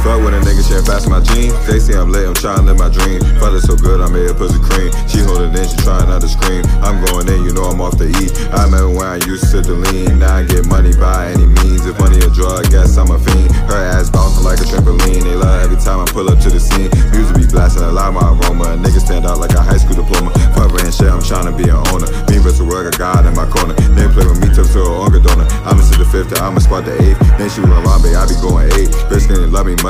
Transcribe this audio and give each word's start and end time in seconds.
Fuck 0.00 0.24
when 0.24 0.32
a 0.32 0.40
nigga 0.40 0.64
share 0.64 0.80
fast 0.80 1.12
my 1.12 1.20
jeans. 1.20 1.52
They 1.68 1.78
say 1.78 1.92
I'm 1.92 2.08
late, 2.08 2.24
I'm 2.24 2.32
trying 2.32 2.64
to 2.64 2.72
live 2.72 2.80
my 2.80 2.88
dream. 2.88 3.20
Fuck 3.36 3.52
so 3.60 3.76
good, 3.76 4.00
I 4.00 4.08
made 4.08 4.32
a 4.32 4.34
pussy 4.34 4.56
cream. 4.56 4.88
She 5.04 5.20
hold 5.20 5.44
it 5.44 5.52
in, 5.52 5.68
she 5.68 5.76
trying 5.84 6.08
not 6.08 6.24
to 6.24 6.28
scream. 6.28 6.64
I'm 6.80 7.04
going 7.04 7.28
in, 7.28 7.44
you 7.44 7.52
know 7.52 7.68
I'm 7.68 7.84
off 7.84 8.00
the 8.00 8.08
E. 8.08 8.32
I 8.48 8.64
remember 8.64 8.96
when 8.96 9.04
I 9.04 9.20
used 9.28 9.52
to 9.52 9.60
the 9.60 9.76
lean. 9.76 10.18
Now 10.24 10.40
I 10.40 10.42
get 10.48 10.64
money 10.64 10.96
by 10.96 11.36
any 11.36 11.44
means. 11.44 11.84
If 11.84 12.00
money 12.00 12.16
a 12.24 12.32
drug, 12.32 12.72
guess 12.72 12.96
I'm 12.96 13.12
a 13.12 13.20
fiend. 13.20 13.52
Her 13.68 13.76
ass 13.76 14.08
bouncing 14.08 14.40
like 14.40 14.56
a 14.56 14.64
trampoline. 14.64 15.20
They 15.20 15.36
love 15.36 15.68
every 15.68 15.76
time 15.76 16.00
I 16.00 16.08
pull 16.08 16.32
up 16.32 16.40
to 16.40 16.48
the 16.48 16.60
scene. 16.64 16.88
Music 17.12 17.36
be 17.36 17.44
blasting, 17.44 17.84
a 17.84 17.92
lot 17.92 18.16
my 18.16 18.24
aroma. 18.24 18.72
A 18.72 18.76
nigga 18.80 19.04
stand 19.04 19.28
out 19.28 19.36
like 19.36 19.52
a 19.52 19.60
high 19.60 19.76
school 19.76 20.00
diploma. 20.00 20.32
Fuck 20.56 20.80
and 20.80 20.88
shit, 20.96 21.12
I'm 21.12 21.20
trying 21.20 21.44
to 21.44 21.52
be 21.52 21.68
an 21.68 21.76
owner. 21.92 22.08
Me 22.32 22.40
versus 22.40 22.64
work, 22.64 22.88
a 22.88 22.94
god 22.96 23.28
in 23.28 23.36
my 23.36 23.44
corner. 23.44 23.76
They 23.92 24.08
play 24.16 24.24
with 24.24 24.40
me, 24.40 24.48
tough 24.48 24.72
to 24.72 24.80
a 24.80 24.88
longer 24.88 25.20
donor. 25.20 25.44
I'ma 25.68 25.84
sit 25.84 26.00
the 26.00 26.08
fifth, 26.08 26.32
I'ma 26.40 26.64
squat 26.64 26.88
the 26.88 26.96
eighth. 27.04 27.20
Then 27.36 27.52
she 27.52 27.60
with 27.60 27.76
Harambe, 27.76 28.16
I 28.16 28.24
be 28.24 28.32
going 28.40 28.72
eight. 28.80 28.88
Bitch, 29.12 29.28
can 29.28 29.52
love 29.52 29.68
me, 29.68 29.76
be. 29.76 29.89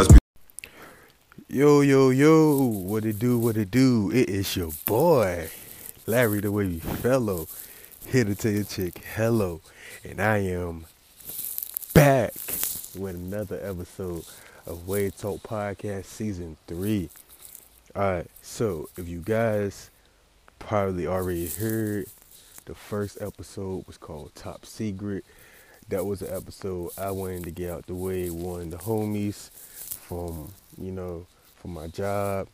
Yo, 1.52 1.80
yo, 1.80 2.10
yo, 2.10 2.54
what 2.58 3.04
it 3.04 3.18
do, 3.18 3.36
what 3.36 3.56
it 3.56 3.72
do? 3.72 4.08
It 4.12 4.30
is 4.30 4.54
your 4.54 4.70
boy, 4.84 5.50
Larry 6.06 6.38
the 6.38 6.52
Wavy 6.52 6.78
Fellow, 6.78 7.48
here 8.06 8.22
to 8.22 8.36
tell 8.36 8.52
your 8.52 8.62
chick 8.62 9.02
hello. 9.16 9.60
And 10.04 10.20
I 10.20 10.38
am 10.38 10.86
back 11.92 12.34
with 12.96 13.16
another 13.16 13.58
episode 13.64 14.24
of 14.64 14.86
Wave 14.86 15.16
Talk 15.16 15.42
Podcast 15.42 16.04
Season 16.04 16.56
3. 16.68 17.10
Alright, 17.96 18.30
so 18.42 18.88
if 18.96 19.08
you 19.08 19.18
guys 19.18 19.90
probably 20.60 21.08
already 21.08 21.48
heard, 21.48 22.06
the 22.66 22.76
first 22.76 23.20
episode 23.20 23.88
was 23.88 23.96
called 23.96 24.36
Top 24.36 24.64
Secret. 24.64 25.24
That 25.88 26.06
was 26.06 26.22
an 26.22 26.32
episode 26.32 26.92
I 26.96 27.10
wanted 27.10 27.42
to 27.42 27.50
get 27.50 27.70
out 27.72 27.86
the 27.86 27.96
way. 27.96 28.30
One 28.30 28.60
of 28.60 28.70
the 28.70 28.76
homies 28.76 29.50
from, 29.50 30.52
you 30.78 30.92
know, 30.92 31.26
from 31.60 31.74
my 31.74 31.86
job. 31.88 32.48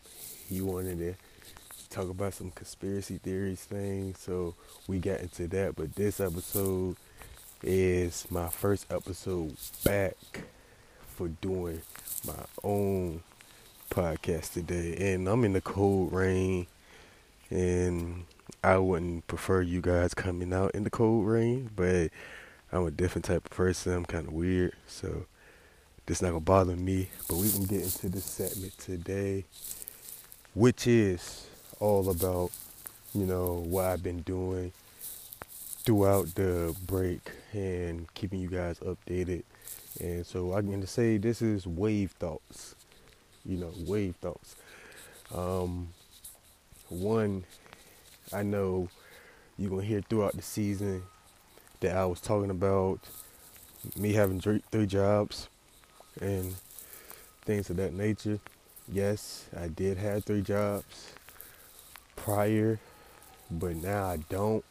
He 0.49 0.61
wanted 0.61 0.99
to 0.99 1.15
talk 1.91 2.11
about 2.11 2.35
some 2.35 2.51
conspiracy 2.51 3.19
theories 3.19 3.65
things, 3.65 4.19
so 4.19 4.55
we 4.89 4.99
got 4.99 5.21
into 5.21 5.47
that. 5.49 5.77
But 5.77 5.95
this 5.95 6.21
episode 6.21 6.97
is 7.63 8.27
my 8.31 8.49
first 8.49 8.87
episode 8.91 9.57
back 9.85 10.17
for 11.07 11.29
doing 11.29 11.83
my 12.27 12.45
own 12.65 13.23
podcast 13.91 14.53
today. 14.53 15.15
And 15.15 15.29
I'm 15.29 15.45
in 15.45 15.53
the 15.53 15.61
cold 15.61 16.13
rain 16.13 16.67
and 17.51 18.25
I 18.65 18.79
wouldn't 18.79 19.27
prefer 19.29 19.63
you 19.63 19.81
guys 19.81 20.15
coming 20.15 20.53
out 20.53 20.73
in 20.73 20.83
the 20.83 20.91
cold 20.91 21.27
rain, 21.27 21.71
but 21.77 22.11
I'm 22.73 22.87
a 22.87 22.91
different 22.91 23.25
type 23.25 23.45
of 23.45 23.51
person. 23.53 23.95
I'm 23.95 24.05
kind 24.05 24.27
of 24.27 24.33
weird, 24.33 24.75
so 24.89 25.27
this 26.07 26.23
not 26.23 26.29
gonna 26.29 26.41
bother 26.41 26.77
me, 26.77 27.09
but 27.29 27.37
we 27.37 27.51
can 27.51 27.65
get 27.65 27.83
into 27.83 28.09
this 28.09 28.25
segment 28.25 28.79
today, 28.79 29.45
which 30.55 30.87
is 30.87 31.49
all 31.81 32.09
about, 32.09 32.53
you 33.13 33.27
know, 33.27 33.65
what 33.67 33.87
I've 33.87 34.05
been 34.05 34.23
doing 34.23 34.73
throughout 35.85 36.33
the 36.37 36.75
break 36.87 37.33
and 37.53 38.13
keeping 38.15 38.41
you 38.41 38.49
guys 38.49 38.79
updated. 38.79 39.43
And 40.01 40.25
so 40.25 40.53
I'm 40.53 40.71
gonna 40.71 40.87
say 40.87 41.19
this 41.19 41.43
is 41.43 41.67
wave 41.67 42.13
thoughts, 42.13 42.77
you 43.45 43.57
know, 43.57 43.73
wave 43.85 44.15
thoughts. 44.17 44.55
Um, 45.35 45.89
one, 46.89 47.45
I 48.33 48.45
know 48.45 48.89
you're 49.59 49.71
gonna 49.71 49.83
hear 49.83 50.03
throughout 50.03 50.37
the 50.37 50.43
season 50.43 51.03
that 51.81 51.97
I 51.97 52.07
was 52.07 52.21
talking 52.21 52.51
about 52.51 53.01
me 53.97 54.13
having 54.13 54.41
three 54.41 54.87
jobs 54.87 55.49
and 56.21 56.55
things 57.45 57.71
of 57.71 57.77
that 57.77 57.93
nature. 57.93 58.39
Yes, 58.91 59.47
I 59.59 59.69
did 59.69 59.99
have 59.99 60.25
three 60.25 60.43
jobs 60.43 61.13
prior, 62.15 62.79
but 63.51 63.77
now 63.77 64.07
I 64.07 64.19
don't. 64.29 64.65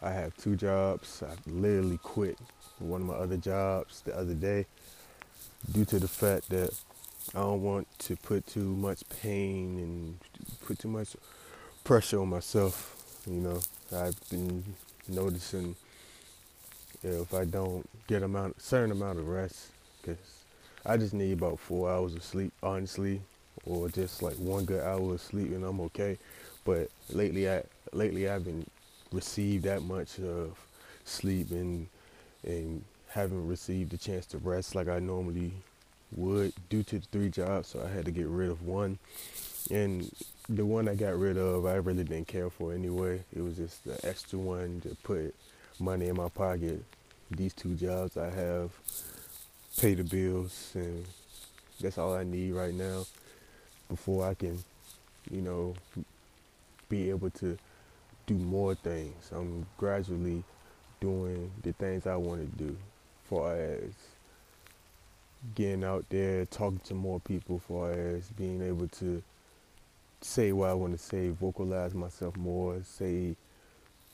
I 0.00 0.10
have 0.10 0.36
two 0.36 0.56
jobs. 0.56 1.22
I 1.22 1.34
literally 1.48 1.98
quit 2.02 2.38
one 2.78 3.02
of 3.02 3.06
my 3.06 3.14
other 3.14 3.36
jobs 3.36 4.00
the 4.02 4.16
other 4.16 4.34
day 4.34 4.66
due 5.70 5.84
to 5.84 5.98
the 6.00 6.08
fact 6.08 6.48
that 6.48 6.70
I 7.34 7.38
don't 7.38 7.62
want 7.62 7.86
to 8.00 8.16
put 8.16 8.46
too 8.46 8.74
much 8.76 9.02
pain 9.22 9.78
and 9.78 10.18
put 10.66 10.80
too 10.80 10.88
much 10.88 11.16
pressure 11.84 12.20
on 12.20 12.30
myself. 12.30 12.96
You 13.26 13.34
know, 13.34 13.60
I've 13.94 14.18
been 14.28 14.64
noticing 15.08 15.76
if 17.04 17.32
I 17.32 17.44
don't 17.44 17.88
get 18.08 18.22
a 18.22 18.52
certain 18.58 18.90
amount 18.90 19.18
of 19.18 19.28
rest, 19.28 19.68
because 20.00 20.41
I 20.84 20.96
just 20.96 21.14
need 21.14 21.32
about 21.32 21.58
four 21.60 21.90
hours 21.90 22.14
of 22.14 22.24
sleep, 22.24 22.52
honestly, 22.62 23.20
or 23.64 23.88
just 23.88 24.22
like 24.22 24.34
one 24.34 24.64
good 24.64 24.82
hour 24.82 25.14
of 25.14 25.20
sleep, 25.20 25.48
and 25.52 25.64
I'm 25.64 25.80
okay. 25.82 26.18
But 26.64 26.90
lately, 27.10 27.48
I 27.48 27.62
lately 27.92 28.28
I've 28.28 28.44
been 28.44 28.66
received 29.12 29.64
that 29.64 29.82
much 29.82 30.18
of 30.18 30.58
sleep 31.04 31.50
and 31.50 31.86
and 32.44 32.84
haven't 33.08 33.46
received 33.46 33.90
the 33.90 33.98
chance 33.98 34.26
to 34.26 34.38
rest 34.38 34.74
like 34.74 34.88
I 34.88 34.98
normally 34.98 35.52
would 36.12 36.52
due 36.68 36.82
to 36.84 36.98
the 36.98 37.06
three 37.12 37.28
jobs. 37.28 37.68
So 37.68 37.82
I 37.82 37.88
had 37.88 38.04
to 38.06 38.10
get 38.10 38.26
rid 38.26 38.50
of 38.50 38.62
one, 38.62 38.98
and 39.70 40.10
the 40.48 40.66
one 40.66 40.88
I 40.88 40.94
got 40.94 41.16
rid 41.18 41.38
of, 41.38 41.64
I 41.66 41.74
really 41.74 42.04
didn't 42.04 42.26
care 42.26 42.50
for 42.50 42.72
anyway. 42.72 43.22
It 43.34 43.42
was 43.42 43.56
just 43.56 43.84
the 43.84 44.04
extra 44.06 44.38
one 44.38 44.80
to 44.80 44.96
put 45.02 45.34
money 45.78 46.08
in 46.08 46.16
my 46.16 46.28
pocket. 46.28 46.82
These 47.30 47.54
two 47.54 47.74
jobs 47.74 48.16
I 48.16 48.30
have 48.30 48.70
pay 49.78 49.94
the 49.94 50.04
bills, 50.04 50.72
and 50.74 51.04
that's 51.80 51.98
all 51.98 52.14
I 52.14 52.24
need 52.24 52.52
right 52.52 52.74
now 52.74 53.04
before 53.88 54.26
I 54.26 54.34
can, 54.34 54.62
you 55.30 55.40
know, 55.40 55.74
be 56.88 57.10
able 57.10 57.30
to 57.30 57.58
do 58.26 58.34
more 58.34 58.74
things. 58.74 59.30
I'm 59.32 59.66
gradually 59.78 60.44
doing 61.00 61.50
the 61.62 61.72
things 61.72 62.06
I 62.06 62.16
want 62.16 62.40
to 62.40 62.64
do, 62.64 62.76
far 63.28 63.56
as 63.56 63.92
getting 65.54 65.84
out 65.84 66.04
there, 66.08 66.46
talking 66.46 66.80
to 66.84 66.94
more 66.94 67.20
people, 67.20 67.58
far 67.58 67.92
as 67.92 68.28
being 68.28 68.62
able 68.62 68.88
to 68.88 69.22
say 70.20 70.52
what 70.52 70.70
I 70.70 70.74
want 70.74 70.92
to 70.92 70.98
say, 70.98 71.30
vocalize 71.30 71.94
myself 71.94 72.36
more, 72.36 72.80
say 72.84 73.34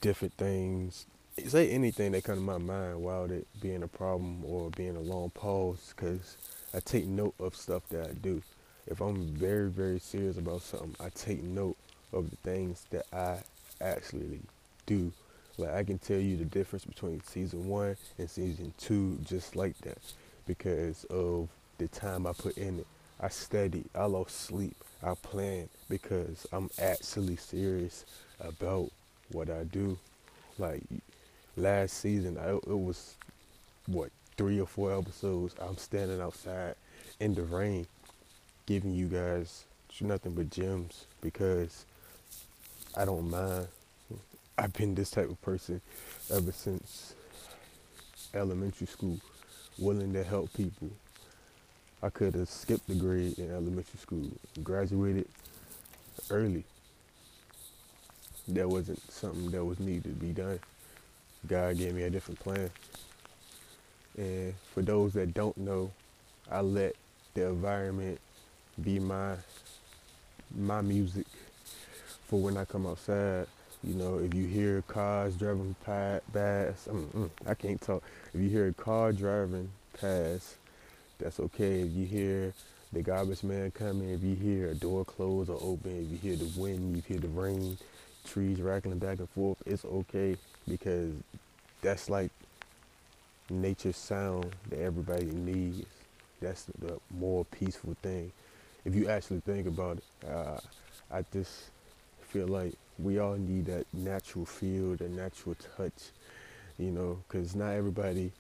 different 0.01 0.35
things, 0.35 1.07
say 1.47 1.71
anything 1.71 2.13
that 2.13 2.25
comes 2.25 2.39
to 2.39 2.45
my 2.45 2.59
mind 2.59 3.03
without 3.03 3.31
it 3.31 3.47
being 3.61 3.83
a 3.83 3.89
problem 3.89 4.45
or 4.45 4.71
being 4.71 4.97
a 4.97 5.01
long 5.01 5.31
pause 5.31 5.93
because 5.95 6.37
I 6.75 6.81
take 6.81 7.07
note 7.07 7.35
of 7.39 7.57
stuff 7.57 7.83
that 7.91 8.11
I 8.11 8.13
do. 8.13 8.43
If 8.87 9.01
I'm 9.01 9.29
very, 9.35 9.71
very 9.71 9.99
serious 9.99 10.39
about 10.39 10.63
something, 10.63 10.97
I 11.01 11.11
take 11.11 11.43
note 11.43 11.77
of 12.13 12.31
the 12.31 12.37
things 12.37 12.87
that 12.91 13.07
I 13.13 13.39
actually 13.81 14.41
do. 14.87 15.13
Like 15.59 15.71
I 15.75 15.85
can 15.85 15.99
tell 15.99 16.19
you 16.19 16.37
the 16.37 16.45
difference 16.45 16.85
between 16.85 17.23
season 17.25 17.69
one 17.69 17.97
and 18.19 18.31
season 18.31 18.73
two 18.79 19.19
just 19.25 19.57
like 19.57 19.77
that 19.79 19.99
because 20.47 21.05
of 21.05 21.49
the 21.79 21.89
time 21.89 22.27
I 22.27 22.33
put 22.33 22.57
in 22.57 22.81
it. 22.81 22.87
I 23.21 23.29
study, 23.29 23.85
I 23.95 24.05
lost 24.05 24.41
sleep, 24.43 24.77
I 25.03 25.15
plan 25.15 25.69
because 25.89 26.47
I'm 26.53 26.71
actually 26.81 27.37
serious 27.37 28.05
about 28.41 28.91
what 29.33 29.51
I 29.51 29.65
do. 29.65 29.99
Like 30.59 30.83
last 31.59 31.99
season, 31.99 32.39
I, 32.39 32.51
it 32.51 32.67
was 32.67 33.15
what 33.87 34.11
three 34.37 34.61
or 34.61 34.67
four 34.67 34.97
episodes. 34.97 35.55
I'm 35.61 35.77
standing 35.77 36.21
outside 36.21 36.75
in 37.21 37.35
the 37.35 37.43
rain, 37.43 37.87
giving 38.67 38.95
you 38.95 39.07
guys 39.07 39.65
nothing 40.01 40.33
but 40.33 40.51
gems 40.51 41.07
because 41.21 41.85
I 42.97 43.05
don't 43.05 43.31
mind. 43.31 43.67
I've 44.57 44.73
been 44.73 44.95
this 44.95 45.11
type 45.11 45.31
of 45.31 45.41
person 45.43 45.81
ever 46.33 46.53
since 46.53 47.15
elementary 48.35 48.87
school, 48.87 49.19
willing 49.79 50.13
to 50.13 50.25
help 50.25 50.53
people. 50.55 50.91
I 52.03 52.11
could 52.11 52.35
have 52.35 52.49
skipped 52.49 52.87
the 52.87 52.95
grade 52.95 53.39
in 53.39 53.51
elementary 53.51 53.99
school, 54.01 54.31
graduated 54.63 55.27
early. 56.31 56.65
That 58.49 58.69
wasn't 58.69 59.01
something 59.11 59.51
that 59.51 59.65
was 59.65 59.81
needed 59.81 60.05
to 60.05 60.09
be 60.11 60.33
done. 60.33 60.61
God 61.49 61.79
gave 61.79 61.95
me 61.95 62.03
a 62.03 62.11
different 62.11 62.39
plan. 62.41 62.71
And 64.17 64.55
for 64.75 64.83
those 64.83 65.15
that 65.15 65.33
don't 65.33 65.57
know, 65.57 65.91
I 66.51 66.61
let 66.61 66.95
the 67.35 67.47
environment 67.47 68.21
be 68.83 68.99
my 68.99 69.35
my 70.57 70.81
music 70.81 71.27
for 72.27 72.41
when 72.41 72.57
I 72.57 72.65
come 72.65 72.87
outside. 72.87 73.47
You 73.83 73.95
know, 73.95 74.19
if 74.19 74.35
you 74.35 74.47
hear 74.47 74.83
cars 74.83 75.37
driving 75.37 75.75
past, 75.85 76.89
mm, 76.89 77.07
mm, 77.13 77.31
I 77.47 77.55
can't 77.55 77.81
talk. 77.81 78.03
If 78.35 78.41
you 78.41 78.49
hear 78.49 78.69
a 78.69 78.73
car 78.73 79.13
driving 79.13 79.71
past, 79.99 80.57
that's 81.19 81.39
okay. 81.41 81.83
If 81.83 81.93
you 81.93 82.05
hear 82.05 82.55
the 82.93 83.03
garbage 83.03 83.45
man 83.45 83.71
coming, 83.71 84.11
if 84.11 84.23
you 84.23 84.35
hear 84.35 84.71
a 84.71 84.75
door 84.75 85.05
close 85.05 85.49
or 85.49 85.59
open, 85.63 86.05
if 86.05 86.11
you 86.11 86.31
hear 86.31 86.37
the 86.37 86.61
wind, 86.61 86.97
you 86.97 87.03
hear 87.07 87.19
the 87.19 87.29
rain, 87.29 87.79
trees 88.25 88.61
rattling 88.61 88.99
back 88.99 89.21
and 89.21 89.31
forth, 89.31 89.63
it's 89.65 89.85
okay 89.85 90.37
because 90.69 91.13
that's 91.83 92.11
like 92.11 92.31
nature's 93.51 93.97
sound 93.97 94.55
that 94.71 94.81
everybody 94.81 95.27
needs. 95.27 95.87
That's 96.41 96.65
the 96.79 96.99
more 97.11 97.45
peaceful 97.47 97.97
thing. 98.03 98.33
If 98.85 98.95
you 98.95 99.09
actually 99.09 99.41
think 99.41 99.67
about 99.67 99.99
it, 99.99 100.29
uh, 100.29 100.59
I 101.11 101.25
just 101.33 101.71
feel 102.21 102.47
like 102.47 102.75
we 102.99 103.19
all 103.19 103.37
need 103.37 103.67
that 103.67 103.87
natural 103.93 104.45
feel, 104.45 104.97
that 104.97 105.11
natural 105.11 105.57
touch, 105.77 106.11
you 106.79 106.91
know, 106.91 107.19
because 107.27 107.55
not 107.55 107.71
everybody 107.73 108.33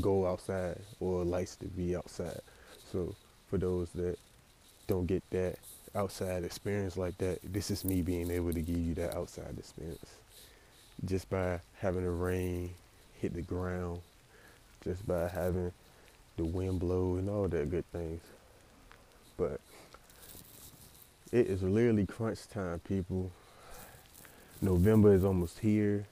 go 0.00 0.26
outside 0.26 0.78
or 1.00 1.24
likes 1.24 1.56
to 1.56 1.66
be 1.66 1.96
outside. 1.96 2.40
So 2.92 3.14
for 3.48 3.58
those 3.58 3.90
that 3.90 4.18
don't 4.86 5.06
get 5.06 5.22
that 5.30 5.56
outside 5.94 6.44
experience 6.44 6.96
like 6.96 7.16
that, 7.18 7.38
this 7.42 7.70
is 7.70 7.84
me 7.84 8.02
being 8.02 8.30
able 8.30 8.52
to 8.52 8.60
give 8.60 8.78
you 8.78 8.94
that 8.94 9.14
outside 9.14 9.54
experience. 9.58 10.16
Just 11.04 11.30
by 11.30 11.60
having 11.80 12.04
the 12.04 12.10
rain 12.10 12.74
hit 13.14 13.34
the 13.34 13.42
ground, 13.42 14.00
just 14.84 15.06
by 15.06 15.28
having 15.28 15.72
the 16.36 16.44
wind 16.44 16.80
blow 16.80 17.16
and 17.16 17.30
all 17.30 17.48
that 17.48 17.70
good 17.70 17.90
things. 17.92 18.20
But 19.36 19.60
it 21.32 21.46
is 21.46 21.62
literally 21.62 22.06
crunch 22.06 22.46
time, 22.48 22.80
people. 22.80 23.30
November 24.60 25.14
is 25.14 25.24
almost 25.24 25.58
here. 25.58 26.06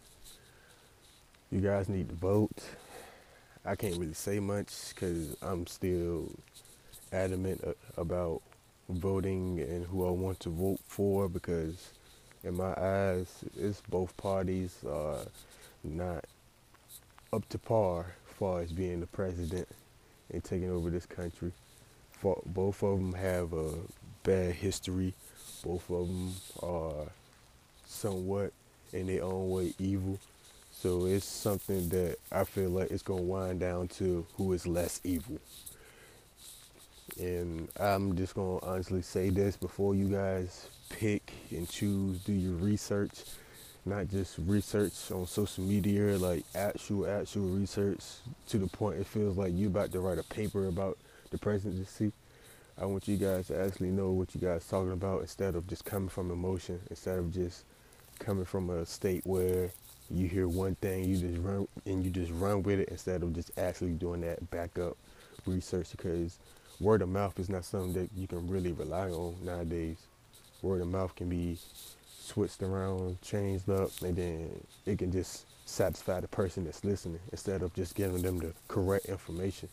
You 1.50 1.61
guys 1.61 1.88
need 1.88 2.08
to 2.08 2.14
vote. 2.14 2.62
I 3.64 3.76
can't 3.76 3.96
really 3.96 4.14
say 4.14 4.40
much 4.40 4.88
because 4.88 5.37
I'm 5.43 5.67
still 5.67 6.31
adamant 7.12 7.62
about 7.96 8.43
voting 8.88 9.61
and 9.61 9.87
who 9.87 10.06
I 10.06 10.11
want 10.11 10.40
to 10.40 10.49
vote 10.49 10.81
for 10.87 11.29
because 11.29 11.93
in 12.44 12.56
my 12.56 12.75
eyes, 12.77 13.44
it's 13.56 13.81
both 13.89 14.17
parties 14.17 14.77
are 14.89 15.21
not 15.85 16.25
up 17.33 17.49
to 17.50 17.59
par 17.59 18.06
as 18.29 18.37
far 18.37 18.61
as 18.61 18.73
being 18.73 19.00
the 19.00 19.06
president 19.06 19.69
and 20.33 20.43
taking 20.43 20.71
over 20.71 20.91
this 20.91 21.06
country. 21.06 21.53
Both 22.23 22.83
of 22.83 22.99
them 22.99 23.12
have 23.15 23.53
a 23.53 23.75
bad 24.23 24.55
history. 24.55 25.15
Both 25.65 25.91
of 25.91 26.09
them 26.09 26.35
are 26.62 27.06
somewhat 27.87 28.53
in 28.93 29.06
their 29.06 29.25
own 29.25 29.50
way 29.50 29.75
evil. 29.79 30.19
So 30.73 31.06
it's 31.06 31.25
something 31.25 31.89
that 31.91 32.17
I 32.31 32.44
feel 32.44 32.71
like 32.71 32.91
it's 32.91 33.03
going 33.03 33.21
to 33.21 33.27
wind 33.27 33.61
down 33.61 33.89
to 33.89 34.27
who 34.37 34.53
is 34.53 34.67
less 34.67 35.00
evil. 35.05 35.39
And 37.21 37.69
I'm 37.79 38.17
just 38.17 38.35
going 38.35 38.61
to 38.61 38.67
honestly 38.67 39.03
say 39.03 39.31
this 39.31 39.56
before 39.56 39.94
you 39.94 40.09
guys 40.09 40.69
pick 40.93 41.33
and 41.50 41.69
choose, 41.69 42.21
do 42.21 42.33
your 42.33 42.55
research, 42.55 43.25
not 43.85 44.09
just 44.09 44.37
research 44.47 45.11
on 45.11 45.27
social 45.27 45.65
media, 45.65 46.17
like 46.19 46.44
actual, 46.55 47.06
actual 47.06 47.43
research 47.43 48.00
to 48.49 48.59
the 48.59 48.69
point 48.69 49.00
it 49.00 49.06
feels 49.06 49.37
like 49.37 49.53
you 49.53 49.67
about 49.67 49.91
to 49.93 50.00
write 50.00 50.19
a 50.19 50.23
paper 50.23 50.69
about 50.69 50.97
the 51.31 51.39
presidency. 51.39 52.12
I 52.81 52.87
want 52.87 53.09
you 53.09 53.17
guys 53.17 53.49
to 53.49 53.61
actually 53.61 53.91
know 53.91 54.11
what 54.11 54.35
you 54.35 54.41
guys 54.41 54.67
talking 54.67 54.93
about 54.93 55.23
instead 55.23 55.56
of 55.56 55.67
just 55.67 55.85
coming 55.85 56.09
from 56.09 56.31
emotion, 56.31 56.81
instead 56.91 57.19
of 57.19 57.33
just 57.33 57.65
coming 58.19 58.44
from 58.44 58.71
a 58.71 58.87
state 58.87 59.27
where 59.27 59.71
you 60.11 60.29
hear 60.29 60.47
one 60.47 60.75
thing, 60.77 61.05
you 61.05 61.17
just 61.17 61.43
run 61.43 61.67
and 61.87 62.05
you 62.05 62.11
just 62.11 62.31
run 62.33 62.62
with 62.62 62.81
it 62.81 62.89
instead 62.91 63.23
of 63.23 63.35
just 63.35 63.50
actually 63.59 63.93
doing 63.93 64.21
that 64.21 64.50
backup 64.50 64.97
research 65.47 65.91
because 65.91 66.39
word 66.81 67.03
of 67.03 67.09
mouth 67.09 67.39
is 67.39 67.49
not 67.49 67.65
something 67.65 67.93
that 67.94 68.11
you 68.17 68.27
can 68.27 68.47
really 68.49 68.73
rely 68.73 69.11
on 69.11 69.37
nowadays. 69.44 69.99
Word 70.62 70.81
of 70.81 70.88
mouth 70.88 71.14
can 71.17 71.29
be 71.29 71.59
switched 72.20 72.62
around, 72.62 73.20
changed 73.20 73.69
up, 73.69 73.91
and 74.03 74.17
then 74.17 74.64
it 74.87 74.99
can 74.99 75.11
just 75.11 75.44
satisfy 75.67 76.20
the 76.20 76.29
person 76.29 76.64
that's 76.64 76.85
listening 76.85 77.20
instead 77.32 77.62
of 77.62 77.75
just 77.75 77.94
giving 77.94 78.23
them 78.23 78.38
the 78.38 78.55
correct 78.69 79.06
information. 79.06 79.69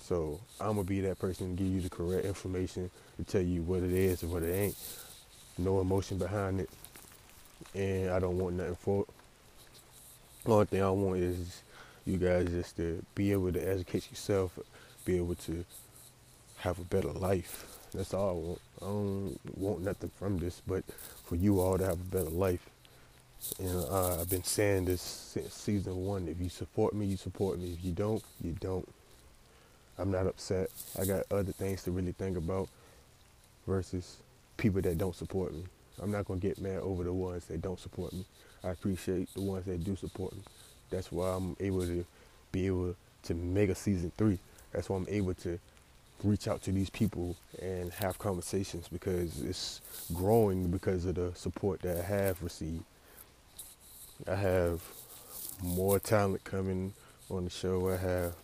So 0.00 0.40
I'm 0.60 0.76
gonna 0.76 0.84
be 0.84 1.00
that 1.02 1.18
person 1.18 1.56
to 1.56 1.62
give 1.62 1.72
you 1.72 1.80
the 1.80 1.90
correct 1.90 2.24
information 2.24 2.90
to 3.18 3.24
tell 3.24 3.42
you 3.42 3.62
what 3.62 3.82
it 3.82 3.92
is 3.92 4.22
and 4.22 4.32
what 4.32 4.42
it 4.42 4.54
ain't. 4.54 4.76
No 5.58 5.80
emotion 5.80 6.18
behind 6.18 6.60
it, 6.60 6.70
and 7.74 8.10
I 8.10 8.18
don't 8.18 8.38
want 8.38 8.56
nothing 8.56 8.76
for 8.76 9.02
it. 9.02 9.08
The 10.44 10.52
only 10.52 10.66
thing 10.66 10.82
I 10.82 10.90
want 10.90 11.18
is 11.18 11.62
you 12.04 12.18
guys 12.18 12.48
just 12.48 12.76
to 12.76 13.04
be 13.14 13.32
able 13.32 13.52
to 13.52 13.60
educate 13.60 14.08
yourself, 14.10 14.58
be 15.04 15.16
able 15.16 15.34
to 15.34 15.64
have 16.58 16.78
a 16.78 16.84
better 16.84 17.12
life. 17.12 17.75
That's 17.92 18.14
all 18.14 18.30
I 18.30 18.32
want. 18.32 18.60
I 18.82 18.84
don't 18.84 19.58
want 19.58 19.82
nothing 19.82 20.10
from 20.18 20.38
this, 20.38 20.60
but 20.66 20.84
for 21.24 21.36
you 21.36 21.60
all 21.60 21.78
to 21.78 21.84
have 21.84 22.00
a 22.00 22.04
better 22.04 22.30
life. 22.30 22.68
And 23.58 23.84
uh, 23.90 24.20
I've 24.20 24.30
been 24.30 24.44
saying 24.44 24.86
this 24.86 25.00
since 25.02 25.54
season 25.54 25.96
one. 25.96 26.28
If 26.28 26.40
you 26.40 26.48
support 26.48 26.94
me, 26.94 27.06
you 27.06 27.16
support 27.16 27.58
me. 27.58 27.72
If 27.78 27.84
you 27.84 27.92
don't, 27.92 28.22
you 28.42 28.52
don't. 28.60 28.88
I'm 29.98 30.10
not 30.10 30.26
upset. 30.26 30.70
I 31.00 31.04
got 31.04 31.24
other 31.30 31.52
things 31.52 31.84
to 31.84 31.90
really 31.90 32.12
think 32.12 32.36
about 32.36 32.68
versus 33.66 34.16
people 34.56 34.80
that 34.82 34.98
don't 34.98 35.14
support 35.14 35.54
me. 35.54 35.64
I'm 36.02 36.10
not 36.10 36.26
gonna 36.26 36.40
get 36.40 36.60
mad 36.60 36.78
over 36.78 37.04
the 37.04 37.12
ones 37.12 37.46
that 37.46 37.62
don't 37.62 37.80
support 37.80 38.12
me. 38.12 38.24
I 38.62 38.70
appreciate 38.70 39.32
the 39.34 39.42
ones 39.42 39.64
that 39.66 39.84
do 39.84 39.96
support 39.96 40.34
me. 40.34 40.42
That's 40.90 41.10
why 41.10 41.28
I'm 41.30 41.56
able 41.60 41.82
to 41.86 42.04
be 42.52 42.66
able 42.66 42.94
to 43.24 43.34
make 43.34 43.70
a 43.70 43.74
season 43.74 44.12
three. 44.16 44.38
That's 44.72 44.88
why 44.88 44.96
I'm 44.96 45.06
able 45.08 45.34
to 45.34 45.58
reach 46.22 46.48
out 46.48 46.62
to 46.62 46.72
these 46.72 46.90
people 46.90 47.36
and 47.60 47.92
have 47.92 48.18
conversations 48.18 48.88
because 48.88 49.42
it's 49.42 49.80
growing 50.14 50.68
because 50.68 51.04
of 51.04 51.16
the 51.16 51.32
support 51.34 51.82
that 51.82 51.98
I 51.98 52.02
have 52.02 52.42
received. 52.42 52.84
I 54.26 54.34
have 54.34 54.82
more 55.62 55.98
talent 55.98 56.44
coming 56.44 56.94
on 57.30 57.44
the 57.44 57.50
show. 57.50 57.90
I 57.90 57.96
have 57.96 58.34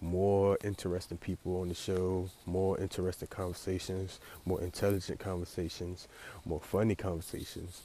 more 0.00 0.58
interesting 0.64 1.16
people 1.16 1.60
on 1.60 1.68
the 1.68 1.74
show, 1.74 2.28
more 2.44 2.78
interesting 2.78 3.28
conversations, 3.28 4.18
more 4.44 4.60
intelligent 4.60 5.18
conversations, 5.20 6.08
more 6.44 6.60
funny 6.60 6.94
conversations. 6.94 7.82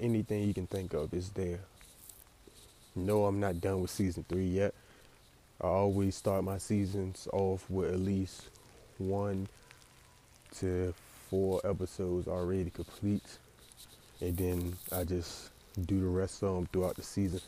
Anything 0.00 0.44
you 0.44 0.54
can 0.54 0.66
think 0.66 0.94
of 0.94 1.12
is 1.12 1.30
there. 1.30 1.60
No, 2.96 3.26
I'm 3.26 3.38
not 3.38 3.60
done 3.60 3.82
with 3.82 3.90
season 3.90 4.24
three 4.28 4.46
yet. 4.46 4.74
I 5.60 5.66
always 5.66 6.16
start 6.16 6.44
my 6.44 6.58
seasons 6.58 7.28
off 7.32 7.68
with 7.68 7.92
at 7.92 8.00
least 8.00 8.44
one 8.98 9.48
to 10.58 10.94
four 11.30 11.60
episodes 11.64 12.28
already 12.28 12.70
complete, 12.70 13.24
and 14.20 14.36
then 14.36 14.76
I 14.92 15.04
just 15.04 15.50
do 15.86 16.00
the 16.00 16.06
rest 16.06 16.42
of 16.42 16.54
them 16.54 16.66
throughout 16.72 16.96
the 16.96 17.02
season. 17.02 17.40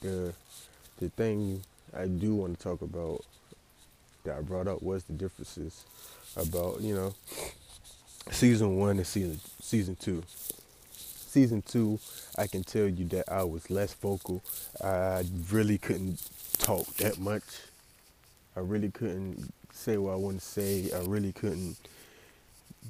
The 0.00 0.32
the 0.98 1.08
thing 1.10 1.62
I 1.96 2.06
do 2.06 2.34
want 2.34 2.58
to 2.58 2.62
talk 2.62 2.82
about 2.82 3.24
that 4.24 4.36
I 4.36 4.40
brought 4.40 4.68
up 4.68 4.82
was 4.82 5.04
the 5.04 5.12
differences 5.12 5.84
about 6.36 6.80
you 6.80 6.94
know 6.94 7.14
season 8.30 8.76
one 8.76 8.98
and 8.98 9.06
season 9.06 9.40
season 9.60 9.96
two. 9.96 10.22
Season 10.94 11.62
two, 11.62 11.98
I 12.36 12.46
can 12.46 12.62
tell 12.62 12.86
you 12.86 13.06
that 13.06 13.32
I 13.32 13.42
was 13.42 13.70
less 13.70 13.94
vocal. 13.94 14.42
I 14.84 15.24
really 15.50 15.78
couldn't 15.78 16.20
talk 16.58 16.86
that 16.96 17.18
much. 17.18 17.42
I 18.56 18.60
really 18.60 18.90
couldn't 18.90 19.52
say 19.72 19.96
what 19.96 20.12
I 20.12 20.16
wanted 20.16 20.40
to 20.40 20.46
say. 20.46 20.90
I 20.94 21.00
really 21.00 21.32
couldn't 21.32 21.76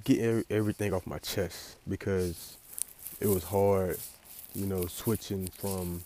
get 0.04 0.46
everything 0.50 0.92
off 0.92 1.06
my 1.06 1.18
chest 1.18 1.76
because 1.88 2.56
it 3.20 3.28
was 3.28 3.44
hard, 3.44 3.98
you 4.54 4.66
know, 4.66 4.86
switching 4.86 5.48
from 5.48 6.02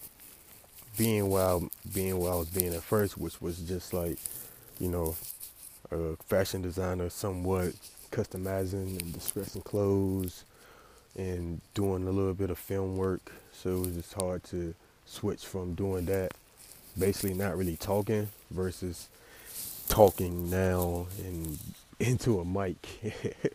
being 0.99 1.29
while 1.31 1.69
being 1.95 2.19
where 2.19 2.33
I 2.33 2.37
was 2.37 2.49
being 2.49 2.75
at 2.75 2.83
first, 2.83 3.19
which 3.19 3.41
was 3.41 3.59
just 3.61 3.93
like, 3.93 4.19
you 4.79 4.89
know, 4.89 5.17
a 5.91 6.17
fashion 6.25 6.63
designer, 6.63 7.09
somewhat 7.09 7.73
customizing 8.11 9.01
and 9.01 9.13
distressing 9.13 9.63
clothes 9.63 10.45
and 11.17 11.61
doing 11.75 12.07
a 12.07 12.11
little 12.11 12.35
bit 12.35 12.51
of 12.51 12.59
film 12.59 12.97
work. 12.97 13.33
So 13.53 13.71
it 13.71 13.79
was 13.79 13.95
just 13.97 14.13
hard 14.13 14.45
to 14.45 14.75
switch 15.07 15.47
from 15.47 15.75
doing 15.75 16.05
that, 16.07 16.33
basically 16.99 17.35
not 17.35 17.57
really 17.57 17.77
talking, 17.77 18.29
versus 18.51 19.09
talking 19.89 20.51
now 20.51 21.07
and 21.25 21.59
into 22.01 22.41
a 22.41 22.45
mic. 22.45 22.87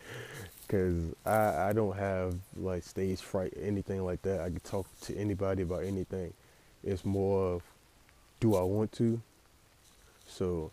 Cause 0.68 1.14
I, 1.26 1.70
I 1.70 1.74
don't 1.74 1.98
have 1.98 2.36
like 2.56 2.84
stage 2.84 3.20
fright 3.20 3.54
anything 3.62 4.06
like 4.06 4.22
that. 4.22 4.40
I 4.40 4.46
can 4.50 4.62
talk 4.62 4.88
to 5.02 5.18
anybody 5.18 5.64
about 5.64 5.84
anything. 5.84 6.34
It's 6.84 7.04
more 7.04 7.56
of, 7.56 7.64
do 8.40 8.56
I 8.56 8.62
want 8.62 8.94
to? 8.94 9.22
So 10.28 10.72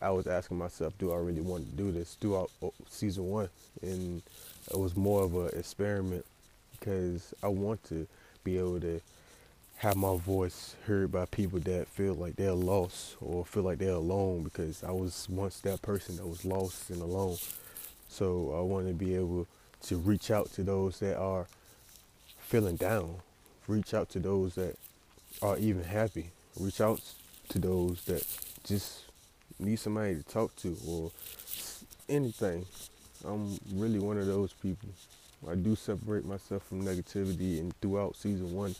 I 0.00 0.10
was 0.10 0.28
asking 0.28 0.58
myself, 0.58 0.96
do 0.98 1.12
I 1.12 1.16
really 1.16 1.40
want 1.40 1.68
to 1.68 1.76
do 1.76 1.90
this 1.90 2.14
throughout 2.14 2.50
oh, 2.62 2.72
season 2.88 3.28
one? 3.28 3.48
And 3.82 4.22
it 4.70 4.78
was 4.78 4.96
more 4.96 5.24
of 5.24 5.34
an 5.34 5.58
experiment 5.58 6.24
because 6.78 7.34
I 7.42 7.48
want 7.48 7.82
to 7.88 8.06
be 8.44 8.58
able 8.58 8.80
to 8.80 9.00
have 9.78 9.96
my 9.96 10.16
voice 10.16 10.74
heard 10.86 11.12
by 11.12 11.24
people 11.26 11.60
that 11.60 11.88
feel 11.88 12.14
like 12.14 12.36
they're 12.36 12.52
lost 12.52 13.16
or 13.20 13.44
feel 13.44 13.62
like 13.62 13.78
they're 13.78 13.90
alone 13.90 14.42
because 14.42 14.82
I 14.84 14.90
was 14.90 15.26
once 15.30 15.60
that 15.60 15.82
person 15.82 16.16
that 16.16 16.26
was 16.26 16.44
lost 16.44 16.90
and 16.90 17.00
alone. 17.00 17.36
So 18.08 18.54
I 18.56 18.60
want 18.60 18.88
to 18.88 18.94
be 18.94 19.14
able 19.14 19.46
to 19.82 19.96
reach 19.96 20.30
out 20.30 20.52
to 20.52 20.62
those 20.62 20.98
that 21.00 21.16
are 21.16 21.46
feeling 22.38 22.76
down 22.76 23.16
reach 23.68 23.92
out 23.94 24.08
to 24.08 24.18
those 24.18 24.54
that 24.54 24.74
are 25.42 25.56
even 25.58 25.84
happy, 25.84 26.30
reach 26.58 26.80
out 26.80 27.00
to 27.50 27.58
those 27.58 28.02
that 28.06 28.26
just 28.64 29.04
need 29.60 29.76
somebody 29.76 30.16
to 30.16 30.22
talk 30.24 30.56
to 30.56 30.76
or 30.86 31.12
anything. 32.08 32.64
I'm 33.24 33.58
really 33.74 33.98
one 33.98 34.18
of 34.18 34.26
those 34.26 34.52
people. 34.54 34.88
I 35.48 35.54
do 35.54 35.76
separate 35.76 36.24
myself 36.24 36.64
from 36.64 36.82
negativity, 36.82 37.60
and 37.60 37.78
throughout 37.80 38.16
season 38.16 38.52
one, 38.52 38.74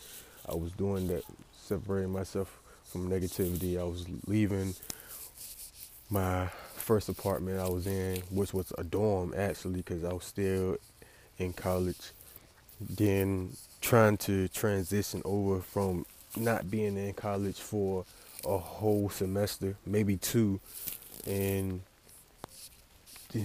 I 0.49 0.55
was 0.55 0.71
doing 0.71 1.07
that, 1.07 1.23
separating 1.57 2.11
myself 2.11 2.59
from 2.85 3.09
negativity. 3.09 3.79
I 3.79 3.83
was 3.83 4.05
leaving 4.25 4.73
my 6.09 6.47
first 6.75 7.09
apartment 7.09 7.59
I 7.59 7.69
was 7.69 7.85
in, 7.85 8.21
which 8.31 8.53
was 8.53 8.73
a 8.77 8.83
dorm 8.83 9.33
actually, 9.37 9.75
because 9.75 10.03
I 10.03 10.13
was 10.13 10.23
still 10.23 10.77
in 11.37 11.53
college. 11.53 12.11
Then 12.81 13.55
trying 13.81 14.17
to 14.17 14.47
transition 14.47 15.21
over 15.25 15.61
from 15.61 16.05
not 16.35 16.71
being 16.71 16.97
in 16.97 17.13
college 17.13 17.59
for 17.59 18.05
a 18.45 18.57
whole 18.57 19.09
semester, 19.09 19.75
maybe 19.85 20.17
two, 20.17 20.59
and 21.27 21.81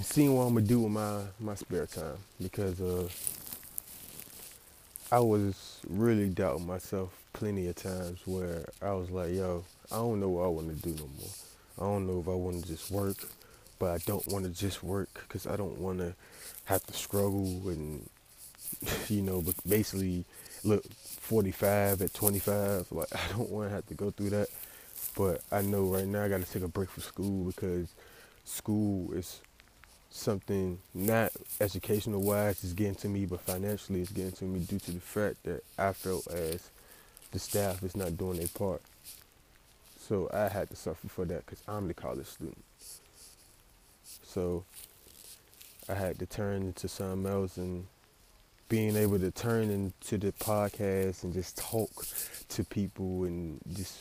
seeing 0.03 0.35
what 0.35 0.45
I'm 0.45 0.55
gonna 0.55 0.67
do 0.67 0.81
with 0.81 0.93
my 0.93 1.23
my 1.41 1.55
spare 1.55 1.87
time 1.87 2.17
because 2.41 2.81
uh, 2.81 3.09
I 5.15 5.21
was 5.21 5.79
really 5.89 6.29
doubting 6.29 6.67
myself 6.67 7.17
plenty 7.35 7.69
of 7.69 7.77
times 7.77 8.19
where 8.25 8.65
I 8.83 8.95
was 8.95 9.13
like, 9.13 9.33
yo, 9.33 9.65
I 9.93 9.99
don't 9.99 10.19
know 10.19 10.29
what 10.29 10.45
I 10.45 10.49
want 10.49 10.77
to 10.77 10.83
do 10.89 10.93
no 10.97 11.09
more. 11.21 11.31
I 11.79 11.83
don't 11.83 12.09
know 12.09 12.19
if 12.19 12.27
I 12.27 12.33
want 12.35 12.61
to 12.61 12.69
just 12.69 12.91
work, 12.91 13.19
but 13.79 13.93
I 13.93 13.99
don't 13.99 14.27
want 14.27 14.45
to 14.45 14.51
just 14.51 14.83
work 14.83 15.09
because 15.23 15.47
I 15.47 15.55
don't 15.55 15.79
want 15.79 16.01
to 16.01 16.17
have 16.65 16.85
to 16.87 16.93
struggle 16.93 17.47
and 17.69 18.11
you 19.09 19.23
know, 19.23 19.41
but 19.41 19.55
basically 19.69 20.25
look 20.65 20.85
45 20.93 22.03
at 22.03 22.13
25. 22.13 22.91
Like 22.91 23.07
I 23.15 23.21
don't 23.37 23.51
want 23.51 23.69
to 23.69 23.75
have 23.77 23.87
to 23.87 23.95
go 23.95 24.11
through 24.11 24.31
that. 24.31 24.49
But 25.17 25.43
I 25.53 25.63
know 25.63 25.85
right 25.85 26.09
now 26.09 26.25
I 26.25 26.29
got 26.29 26.45
to 26.45 26.53
take 26.53 26.65
a 26.65 26.69
break 26.69 26.91
from 26.91 27.05
school 27.05 27.45
because 27.45 27.87
school 28.45 29.13
is 29.13 29.41
something 30.15 30.79
not 30.95 31.33
educational 31.61 32.23
wise 32.23 32.63
is 32.63 32.73
getting 32.73 32.95
to 32.95 33.09
me, 33.09 33.27
but 33.27 33.41
financially 33.41 34.01
it's 34.01 34.13
getting 34.13 34.33
to 34.33 34.45
me 34.45 34.61
due 34.61 34.79
to 34.79 34.93
the 34.93 35.01
fact 35.01 35.43
that 35.43 35.63
I 35.77 35.93
felt 35.93 36.27
as 36.29 36.71
the 37.33 37.39
staff 37.41 37.83
is 37.83 37.97
not 37.97 38.17
doing 38.17 38.39
their 38.39 38.49
part. 38.49 38.81
So 39.99 40.31
I 40.33 40.49
had 40.49 40.71
to 40.71 40.77
suffer 40.77 41.09
for 41.09 41.25
that 41.25 41.45
because 41.45 41.63
I'm 41.67 41.89
the 41.89 41.95
college 41.95 42.27
student. 42.27 42.63
So 44.23 44.65
I 45.89 45.95
had 45.95 46.19
to 46.21 46.27
turn 46.27 46.63
into 46.63 46.87
something 46.87 47.31
else 47.31 47.57
and 47.57 47.87
being 48.69 48.97
able 48.97 49.19
to 49.19 49.33
turn 49.33 49.69
into 49.69 50.17
the 50.17 50.33
podcast 50.33 51.25
and 51.25 51.33
just 51.33 51.59
talk 51.59 51.91
to 52.51 52.65
people 52.65 53.25
and 53.25 53.59
just 53.75 53.99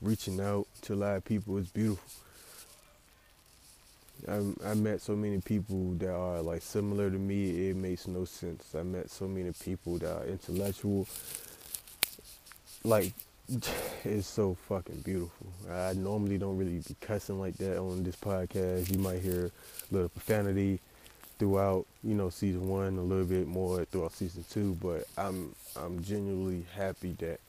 reaching 0.00 0.40
out 0.40 0.66
to 0.82 0.94
a 0.94 0.96
lot 0.96 1.16
of 1.16 1.24
people 1.24 1.58
is 1.58 1.68
beautiful. 1.68 2.10
I, 4.28 4.70
I 4.70 4.74
met 4.74 5.00
so 5.00 5.16
many 5.16 5.40
people 5.40 5.92
that 5.94 6.12
are 6.14 6.40
like 6.42 6.62
similar 6.62 7.10
to 7.10 7.18
me. 7.18 7.70
It 7.70 7.76
makes 7.76 8.06
no 8.06 8.24
sense. 8.24 8.74
I 8.78 8.82
met 8.82 9.10
so 9.10 9.26
many 9.26 9.52
people 9.52 9.98
that 9.98 10.16
are 10.16 10.24
intellectual. 10.24 11.08
Like, 12.84 13.12
it's 14.04 14.26
so 14.26 14.54
fucking 14.68 15.00
beautiful. 15.00 15.48
I 15.70 15.94
normally 15.94 16.38
don't 16.38 16.56
really 16.56 16.78
be 16.78 16.96
cussing 17.00 17.40
like 17.40 17.56
that 17.58 17.78
on 17.78 18.04
this 18.04 18.16
podcast. 18.16 18.92
You 18.92 18.98
might 18.98 19.20
hear 19.22 19.46
a 19.46 19.94
little 19.94 20.08
profanity 20.08 20.80
throughout, 21.38 21.86
you 22.04 22.14
know, 22.14 22.30
season 22.30 22.68
one, 22.68 22.98
a 22.98 23.02
little 23.02 23.24
bit 23.24 23.48
more 23.48 23.84
throughout 23.86 24.12
season 24.12 24.44
two. 24.50 24.76
But 24.80 25.06
I'm 25.18 25.54
I'm 25.76 26.02
genuinely 26.02 26.64
happy 26.76 27.16
that 27.18 27.40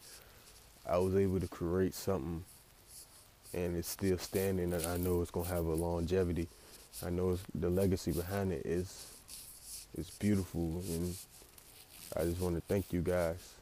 I 0.90 0.98
was 0.98 1.16
able 1.16 1.40
to 1.40 1.48
create 1.48 1.94
something 1.94 2.44
and 3.54 3.78
it's 3.78 3.88
still 3.88 4.18
standing 4.18 4.74
and 4.74 4.86
I 4.86 4.98
know 4.98 5.22
it's 5.22 5.32
gonna 5.32 5.48
have 5.48 5.66
a 5.66 5.76
longevity. 5.76 6.48
I 7.06 7.10
know 7.10 7.38
the 7.56 7.70
legacy 7.70 8.12
behind 8.12 8.52
it 8.52 8.66
is 8.66 9.08
is 9.98 10.10
beautiful 10.12 10.82
and 10.88 11.16
I 12.16 12.24
just 12.24 12.40
want 12.40 12.56
to 12.56 12.62
thank 12.62 12.94
you 12.94 13.02
guys 13.02 13.54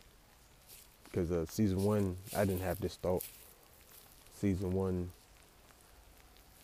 because 1.05 1.31
uh, 1.31 1.45
season 1.47 1.83
one 1.83 2.17
I 2.35 2.45
didn't 2.45 2.61
have 2.61 2.79
this 2.79 2.95
thought. 2.95 3.23
Season 4.39 4.71
one 4.73 5.11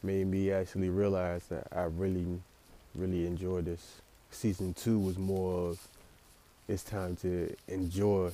made 0.04 0.28
me 0.28 0.52
actually 0.52 0.90
realize 0.90 1.46
that 1.48 1.68
I 1.72 1.84
really 1.84 2.26
really 2.96 3.26
enjoy 3.26 3.62
this. 3.62 4.02
Season 4.32 4.74
two 4.74 5.00
was 5.00 5.18
more 5.18 5.70
of 5.70 5.88
it's 6.68 6.84
time 6.84 7.16
to 7.18 7.56
enjoy 7.68 8.32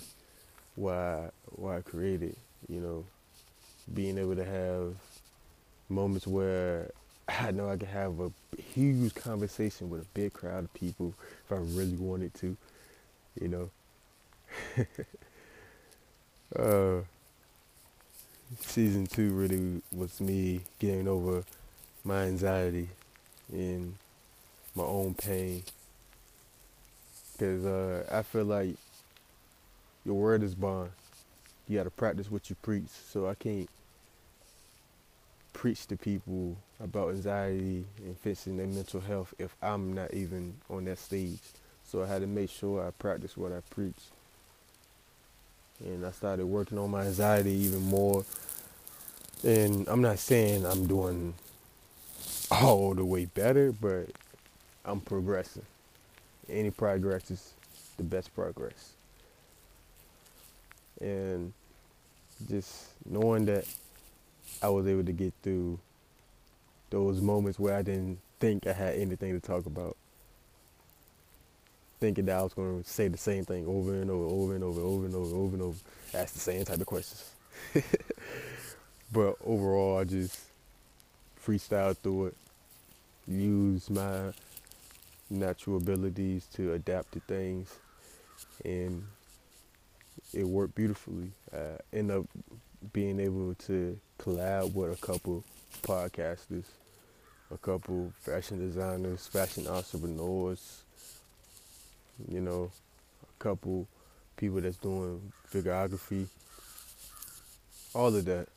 I, 0.87 1.29
what 1.55 1.77
I 1.77 1.81
created. 1.81 2.35
You 2.67 2.79
know, 2.79 3.05
being 3.93 4.17
able 4.17 4.35
to 4.35 4.45
have 4.45 4.95
moments 5.89 6.25
where 6.25 6.89
I 7.27 7.51
know 7.51 7.69
I 7.69 7.77
can 7.77 7.87
have 7.87 8.19
a 8.19 8.31
huge 8.73 9.15
conversation 9.15 9.89
with 9.89 10.01
a 10.01 10.05
big 10.13 10.33
crowd 10.33 10.65
of 10.65 10.73
people 10.73 11.13
if 11.45 11.51
I 11.51 11.55
really 11.55 11.95
wanted 11.95 12.33
to. 12.35 12.57
You 13.39 13.47
know. 13.47 13.69
uh, 16.59 17.01
season 18.59 19.07
two 19.07 19.31
really 19.31 19.81
was 19.91 20.19
me 20.21 20.61
getting 20.79 21.07
over 21.07 21.43
my 22.03 22.23
anxiety 22.23 22.89
and 23.51 23.95
my 24.75 24.83
own 24.83 25.13
pain. 25.13 25.63
Because 27.31 27.65
uh, 27.65 28.05
I 28.11 28.21
feel 28.21 28.45
like 28.45 28.75
your 30.05 30.15
word 30.15 30.43
is 30.43 30.53
bond. 30.55 30.91
You 31.67 31.77
got 31.77 31.85
to 31.85 31.89
practice 31.89 32.29
what 32.29 32.49
you 32.49 32.55
preach. 32.61 32.89
So 32.89 33.27
I 33.27 33.35
can't 33.35 33.69
preach 35.53 35.87
to 35.87 35.95
people 35.95 36.57
about 36.83 37.11
anxiety 37.11 37.85
and 38.03 38.17
fixing 38.17 38.57
their 38.57 38.67
mental 38.67 38.99
health 38.99 39.33
if 39.39 39.55
I'm 39.61 39.93
not 39.93 40.13
even 40.13 40.55
on 40.69 40.85
that 40.85 40.99
stage. 40.99 41.39
So 41.85 42.03
I 42.03 42.07
had 42.07 42.21
to 42.21 42.27
make 42.27 42.49
sure 42.49 42.85
I 42.85 42.91
practice 42.91 43.37
what 43.37 43.53
I 43.53 43.61
preach. 43.69 43.95
And 45.83 46.05
I 46.05 46.11
started 46.11 46.45
working 46.45 46.77
on 46.77 46.91
my 46.91 47.05
anxiety 47.05 47.51
even 47.51 47.83
more. 47.83 48.25
And 49.43 49.87
I'm 49.87 50.01
not 50.01 50.19
saying 50.19 50.65
I'm 50.65 50.85
doing 50.85 51.33
all 52.51 52.93
the 52.93 53.05
way 53.05 53.25
better, 53.25 53.71
but 53.71 54.09
I'm 54.85 54.99
progressing. 54.99 55.65
Any 56.49 56.71
progress 56.71 57.31
is 57.31 57.53
the 57.97 58.03
best 58.03 58.33
progress. 58.35 58.91
And 60.99 61.53
just 62.49 62.87
knowing 63.05 63.45
that 63.45 63.65
I 64.61 64.69
was 64.69 64.87
able 64.87 65.03
to 65.05 65.11
get 65.11 65.33
through 65.41 65.79
those 66.93 67.21
moments 67.21 67.57
where 67.57 67.75
I 67.75 67.81
didn't 67.81 68.19
think 68.39 68.67
I 68.67 68.71
had 68.71 68.93
anything 68.93 69.33
to 69.33 69.39
talk 69.39 69.65
about. 69.65 69.97
Thinking 71.99 72.25
that 72.25 72.37
I 72.37 72.43
was 72.43 72.53
going 72.53 72.83
to 72.83 72.87
say 72.87 73.07
the 73.07 73.17
same 73.17 73.45
thing 73.45 73.65
over 73.65 73.95
and 73.95 74.11
over, 74.11 74.25
over 74.25 74.53
and 74.53 74.63
over, 74.63 74.79
over 74.79 75.05
and 75.05 75.15
over, 75.15 75.35
over 75.35 75.55
and 75.55 75.63
over, 75.63 75.77
ask 76.13 76.35
the 76.35 76.39
same 76.39 76.63
type 76.63 76.79
of 76.79 76.85
questions. 76.85 77.31
but 79.11 79.37
overall, 79.43 79.97
I 79.97 80.03
just 80.03 80.39
freestyle 81.43 81.97
through 81.97 82.27
it, 82.27 82.37
use 83.27 83.89
my 83.89 84.31
natural 85.31 85.77
abilities 85.77 86.45
to 86.53 86.73
adapt 86.73 87.13
to 87.13 87.21
things, 87.21 87.73
and 88.63 89.03
it 90.31 90.47
worked 90.47 90.75
beautifully. 90.75 91.31
I 91.51 91.77
end 91.91 92.11
up 92.11 92.25
being 92.91 93.19
able 93.19 93.55
to 93.55 93.99
collab 94.19 94.73
with 94.73 94.93
a 94.93 95.01
couple 95.01 95.43
podcasters, 95.81 96.65
a 97.53 97.57
couple 97.57 98.11
fashion 98.21 98.59
designers, 98.59 99.27
fashion 99.27 99.67
entrepreneurs, 99.67 100.81
you 102.27 102.41
know, 102.41 102.71
a 103.23 103.43
couple 103.43 103.87
people 104.37 104.59
that's 104.61 104.77
doing 104.77 105.31
videography, 105.51 106.27
all 107.93 108.15
of 108.15 108.25
that. 108.25 108.47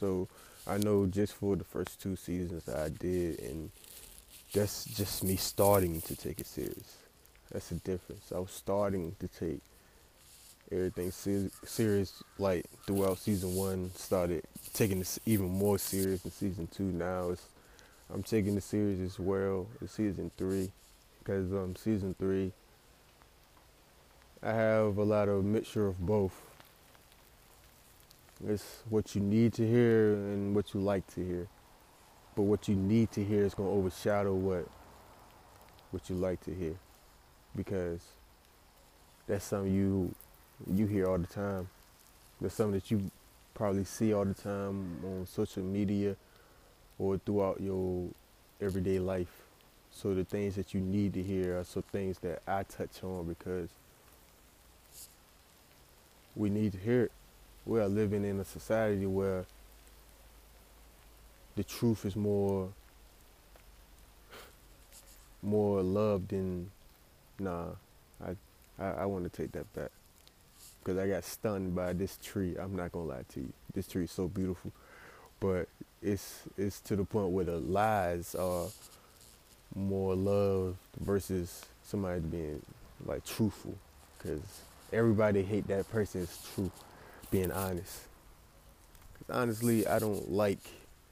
So 0.00 0.28
I 0.66 0.78
know 0.78 1.06
just 1.06 1.34
for 1.34 1.56
the 1.56 1.64
first 1.64 2.00
two 2.00 2.16
seasons 2.16 2.68
I 2.68 2.88
did 2.88 3.40
and 3.40 3.70
that's 4.52 4.84
just 4.84 5.24
me 5.24 5.36
starting 5.36 6.00
to 6.02 6.16
take 6.16 6.40
it 6.40 6.46
serious. 6.46 6.96
That's 7.52 7.68
the 7.68 7.76
difference. 7.76 8.32
I 8.34 8.38
was 8.38 8.50
starting 8.52 9.14
to 9.20 9.28
take 9.28 9.60
everything 10.72 11.10
ser- 11.10 11.50
serious, 11.64 12.22
like 12.38 12.64
throughout 12.86 13.18
season 13.18 13.54
one. 13.54 13.90
Started 13.94 14.44
taking 14.72 14.98
this 15.00 15.18
even 15.26 15.48
more 15.50 15.78
serious 15.78 16.24
in 16.24 16.30
season 16.30 16.68
two. 16.68 16.84
Now 16.84 17.30
it's 17.30 17.46
I'm 18.12 18.22
taking 18.22 18.54
the 18.54 18.60
series 18.60 19.00
as 19.00 19.18
well 19.18 19.66
in 19.80 19.88
season 19.88 20.30
three, 20.36 20.70
because 21.18 21.52
um 21.52 21.74
season 21.76 22.14
three 22.18 22.52
I 24.42 24.52
have 24.52 24.98
a 24.98 25.02
lot 25.04 25.28
of 25.28 25.44
mixture 25.44 25.86
of 25.86 25.98
both. 25.98 26.38
It's 28.46 28.82
what 28.90 29.14
you 29.14 29.22
need 29.22 29.54
to 29.54 29.66
hear 29.66 30.12
and 30.12 30.54
what 30.54 30.74
you 30.74 30.80
like 30.80 31.06
to 31.14 31.24
hear. 31.24 31.48
But 32.36 32.42
what 32.42 32.68
you 32.68 32.74
need 32.74 33.10
to 33.12 33.24
hear 33.24 33.44
is 33.44 33.54
to 33.54 33.62
overshadow 33.62 34.34
what 34.34 34.68
what 35.92 36.10
you 36.10 36.16
like 36.16 36.44
to 36.44 36.52
hear 36.52 36.74
because 37.56 38.02
that's 39.26 39.44
something 39.44 39.72
you 39.72 40.14
you 40.70 40.86
hear 40.86 41.06
all 41.06 41.18
the 41.18 41.26
time. 41.26 41.68
That's 42.40 42.54
something 42.54 42.74
that 42.74 42.90
you 42.90 43.10
probably 43.54 43.84
see 43.84 44.12
all 44.12 44.24
the 44.24 44.34
time 44.34 44.98
on 45.04 45.26
social 45.26 45.62
media 45.62 46.16
or 46.98 47.18
throughout 47.18 47.60
your 47.60 48.08
everyday 48.60 48.98
life. 48.98 49.42
So 49.90 50.14
the 50.14 50.24
things 50.24 50.56
that 50.56 50.74
you 50.74 50.80
need 50.80 51.14
to 51.14 51.22
hear 51.22 51.58
are 51.58 51.64
some 51.64 51.84
things 51.92 52.18
that 52.20 52.42
I 52.46 52.64
touch 52.64 53.02
on 53.02 53.26
because 53.28 53.68
we 56.34 56.50
need 56.50 56.72
to 56.72 56.78
hear 56.78 57.04
it. 57.04 57.12
We 57.64 57.80
are 57.80 57.88
living 57.88 58.24
in 58.24 58.40
a 58.40 58.44
society 58.44 59.06
where 59.06 59.46
the 61.56 61.64
truth 61.64 62.04
is 62.04 62.16
more 62.16 62.68
more 65.42 65.82
loved 65.82 66.30
than 66.30 66.70
nah. 67.38 67.66
I 68.24 68.36
I, 68.82 68.90
I 69.02 69.04
want 69.06 69.24
to 69.24 69.30
take 69.30 69.52
that 69.52 69.72
back 69.74 69.90
because 70.82 70.98
I 70.98 71.08
got 71.08 71.24
stunned 71.24 71.74
by 71.74 71.92
this 71.92 72.18
tree. 72.22 72.56
I'm 72.58 72.76
not 72.76 72.92
gonna 72.92 73.06
lie 73.06 73.24
to 73.34 73.40
you. 73.40 73.52
This 73.72 73.86
tree 73.86 74.04
is 74.04 74.10
so 74.10 74.28
beautiful, 74.28 74.72
but 75.44 75.68
it's 76.00 76.40
it's 76.56 76.80
to 76.80 76.96
the 76.96 77.04
point 77.04 77.28
where 77.28 77.44
the 77.44 77.58
lies 77.58 78.34
are 78.34 78.66
more 79.74 80.14
love 80.14 80.76
versus 81.00 81.66
somebody 81.84 82.20
being 82.20 82.62
like 83.04 83.24
truthful, 83.26 83.74
because 84.16 84.40
everybody 84.92 85.42
hate 85.42 85.66
that 85.68 85.90
person's 85.90 86.48
truth, 86.54 86.72
being 87.30 87.52
honest. 87.52 88.04
Cause 89.18 89.36
honestly, 89.36 89.86
I 89.86 89.98
don't 89.98 90.30
like 90.30 90.60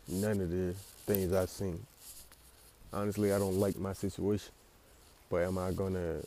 none 0.09 0.41
of 0.41 0.51
the 0.51 0.75
things 1.05 1.35
I've 1.35 1.51
seen. 1.51 1.79
Honestly, 2.91 3.33
I 3.35 3.39
don't 3.39 3.59
like 3.59 3.79
my 3.79 3.93
situation, 3.93 4.53
but 5.29 5.43
am 5.43 5.59
I 5.59 5.73
gonna 5.73 6.21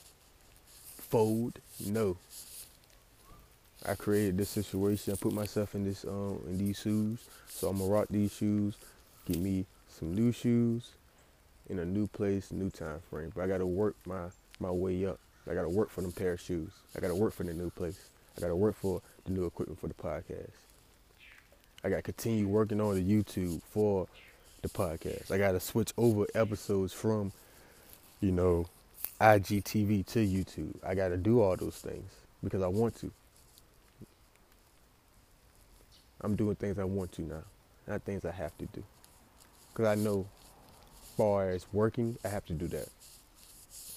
fold? 1.09 1.53
No. 1.87 2.17
I 3.87 3.95
created 3.95 4.37
this 4.37 4.49
situation. 4.49 5.13
I 5.13 5.15
put 5.15 5.33
myself 5.33 5.75
in 5.75 5.83
this 5.83 6.05
um 6.05 6.41
in 6.47 6.57
these 6.57 6.79
shoes, 6.79 7.19
so 7.47 7.69
I'm 7.69 7.77
gonna 7.77 7.91
rock 7.91 8.07
these 8.09 8.33
shoes. 8.33 8.75
Get 9.25 9.37
me 9.37 9.65
some 9.87 10.13
new 10.13 10.31
shoes 10.31 10.91
in 11.69 11.79
a 11.79 11.85
new 11.85 12.07
place, 12.07 12.51
new 12.51 12.69
time 12.69 12.99
frame. 13.09 13.31
But 13.35 13.43
I 13.43 13.47
gotta 13.47 13.65
work 13.65 13.95
my 14.05 14.25
my 14.59 14.71
way 14.71 15.05
up. 15.05 15.19
I 15.49 15.53
gotta 15.53 15.69
work 15.69 15.89
for 15.89 16.01
them 16.01 16.11
pair 16.11 16.33
of 16.33 16.41
shoes. 16.41 16.71
I 16.95 16.99
gotta 16.99 17.15
work 17.15 17.33
for 17.33 17.43
the 17.43 17.53
new 17.53 17.69
place. 17.69 18.09
I 18.37 18.41
gotta 18.41 18.55
work 18.55 18.75
for 18.75 19.01
the 19.25 19.31
new 19.31 19.45
equipment 19.45 19.79
for 19.79 19.87
the 19.87 19.93
podcast. 19.93 20.51
I 21.83 21.89
gotta 21.89 22.01
continue 22.01 22.47
working 22.47 22.81
on 22.81 22.95
the 22.95 23.01
YouTube 23.01 23.61
for 23.63 24.07
the 24.61 24.69
podcast. 24.69 25.31
I 25.31 25.37
gotta 25.37 25.59
switch 25.59 25.93
over 25.97 26.25
episodes 26.33 26.93
from, 26.93 27.31
you 28.21 28.31
know, 28.31 28.65
IGTV 29.21 30.05
to 30.07 30.19
YouTube. 30.25 30.75
I 30.83 30.95
gotta 30.95 31.17
do 31.17 31.41
all 31.41 31.55
those 31.55 31.75
things 31.75 32.11
because 32.43 32.63
I 32.63 32.67
want 32.67 32.95
to. 33.01 33.11
I'm 36.25 36.35
doing 36.35 36.55
things 36.55 36.79
I 36.79 36.83
want 36.85 37.11
to 37.13 37.21
now, 37.21 37.43
not 37.87 38.01
things 38.01 38.25
I 38.25 38.31
have 38.31 38.57
to 38.57 38.65
do. 38.65 38.83
Because 39.71 39.85
I 39.85 39.93
know, 40.01 40.25
as 41.03 41.09
far 41.15 41.49
as 41.51 41.67
working, 41.71 42.17
I 42.25 42.29
have 42.29 42.43
to 42.47 42.53
do 42.53 42.67
that. 42.69 42.89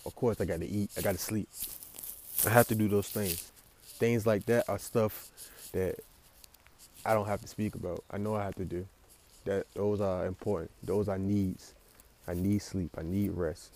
Of 0.05 0.15
course, 0.15 0.39
I 0.39 0.45
got 0.45 0.61
to 0.61 0.69
eat, 0.69 0.91
I 0.99 1.01
got 1.01 1.13
to 1.13 1.19
sleep. 1.19 1.49
I 2.47 2.51
have 2.51 2.69
to 2.69 2.75
do 2.75 2.87
those 2.87 3.09
things. 3.09 3.51
Things 3.83 4.27
like 4.27 4.45
that 4.45 4.69
are 4.69 4.79
stuff 4.79 5.29
that 5.73 6.01
I 7.05 7.15
don't 7.15 7.27
have 7.27 7.41
to 7.41 7.49
speak 7.49 7.75
about. 7.75 8.05
I 8.11 8.19
know 8.19 8.35
I 8.35 8.45
have 8.45 8.57
to 8.57 8.65
do. 8.67 8.87
That 9.47 9.67
those 9.73 10.03
are 10.03 10.27
important. 10.27 10.71
Those 10.83 11.09
are 11.09 11.19
needs. 11.19 11.73
I 12.27 12.35
need 12.35 12.61
sleep. 12.61 12.91
I 12.99 13.03
need 13.03 13.31
rest. 13.31 13.73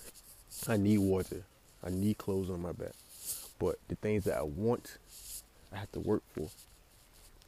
I 0.69 0.77
need 0.77 0.99
water. 0.99 1.43
I 1.83 1.89
need 1.89 2.19
clothes 2.19 2.51
on 2.51 2.61
my 2.61 2.73
back. 2.73 2.93
But 3.59 3.79
the 3.89 3.95
things 3.95 4.25
that 4.25 4.37
I 4.37 4.43
want, 4.43 4.99
I 5.73 5.79
have 5.79 5.91
to 5.93 6.01
work 6.01 6.23
for 6.35 6.51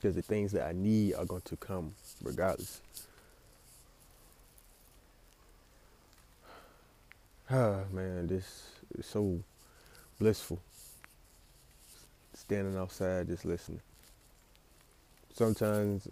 because 0.04 0.16
the 0.16 0.20
things 0.20 0.52
that 0.52 0.66
I 0.68 0.72
need 0.72 1.14
are 1.14 1.24
going 1.24 1.40
to 1.46 1.56
come 1.56 1.94
regardless. 2.22 2.82
Ah, 7.50 7.80
man, 7.92 8.26
this 8.26 8.70
is 8.98 9.04
so 9.04 9.38
blissful. 10.18 10.58
Standing 12.32 12.76
outside, 12.78 13.28
just 13.28 13.44
listening. 13.44 13.82
Sometimes 15.34 16.08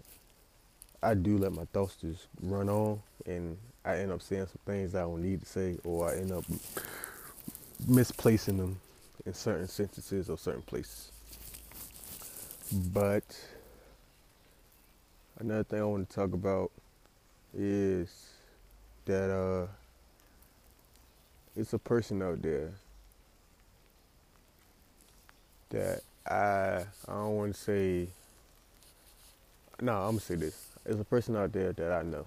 I 1.03 1.14
do 1.14 1.38
let 1.38 1.53
my 1.53 1.64
thoughts 1.73 1.97
just 1.97 2.27
run 2.43 2.69
on, 2.69 3.01
and 3.25 3.57
I 3.83 3.97
end 3.97 4.12
up 4.12 4.21
saying 4.21 4.47
some 4.47 4.61
things 4.66 4.95
I 4.95 5.01
don't 5.01 5.23
need 5.23 5.40
to 5.40 5.47
say, 5.47 5.79
or 5.85 6.11
I 6.11 6.16
end 6.16 6.33
up 6.33 6.45
misplacing 7.88 8.59
them 8.59 8.79
in 9.25 9.33
certain 9.33 9.69
sentences 9.69 10.29
or 10.29 10.37
certain 10.37 10.62
places. 10.62 11.12
But 12.93 13.25
another 15.38 15.64
thing 15.64 15.81
I 15.81 15.85
want 15.85 16.09
to 16.09 16.14
talk 16.14 16.33
about 16.33 16.71
is 17.57 18.09
that 19.05 19.31
uh, 19.31 19.66
it's 21.57 21.73
a 21.73 21.79
person 21.79 22.23
out 22.23 22.42
there 22.42 22.73
that 25.71 26.03
I 26.27 26.85
I 27.09 27.12
don't 27.12 27.37
want 27.37 27.55
to 27.55 27.61
say. 27.61 28.09
No, 29.81 29.95
I'm 29.95 30.11
gonna 30.12 30.21
say 30.21 30.37
this. 30.37 30.66
There's 30.85 31.01
a 31.01 31.05
person 31.05 31.37
out 31.37 31.53
there 31.53 31.73
that 31.73 31.92
I 31.92 32.03
know, 32.03 32.27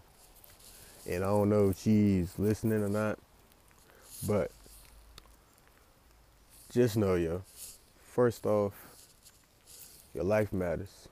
and 1.10 1.24
I 1.24 1.28
don't 1.28 1.50
know 1.50 1.70
if 1.70 1.82
she's 1.82 2.38
listening 2.38 2.84
or 2.84 2.90
not, 2.90 3.18
but 4.28 4.52
just 6.72 6.98
know, 6.98 7.16
yo. 7.16 7.44
First 8.12 8.46
off, 8.46 8.74
your 10.14 10.24
life 10.24 10.52
matters. 10.54 11.08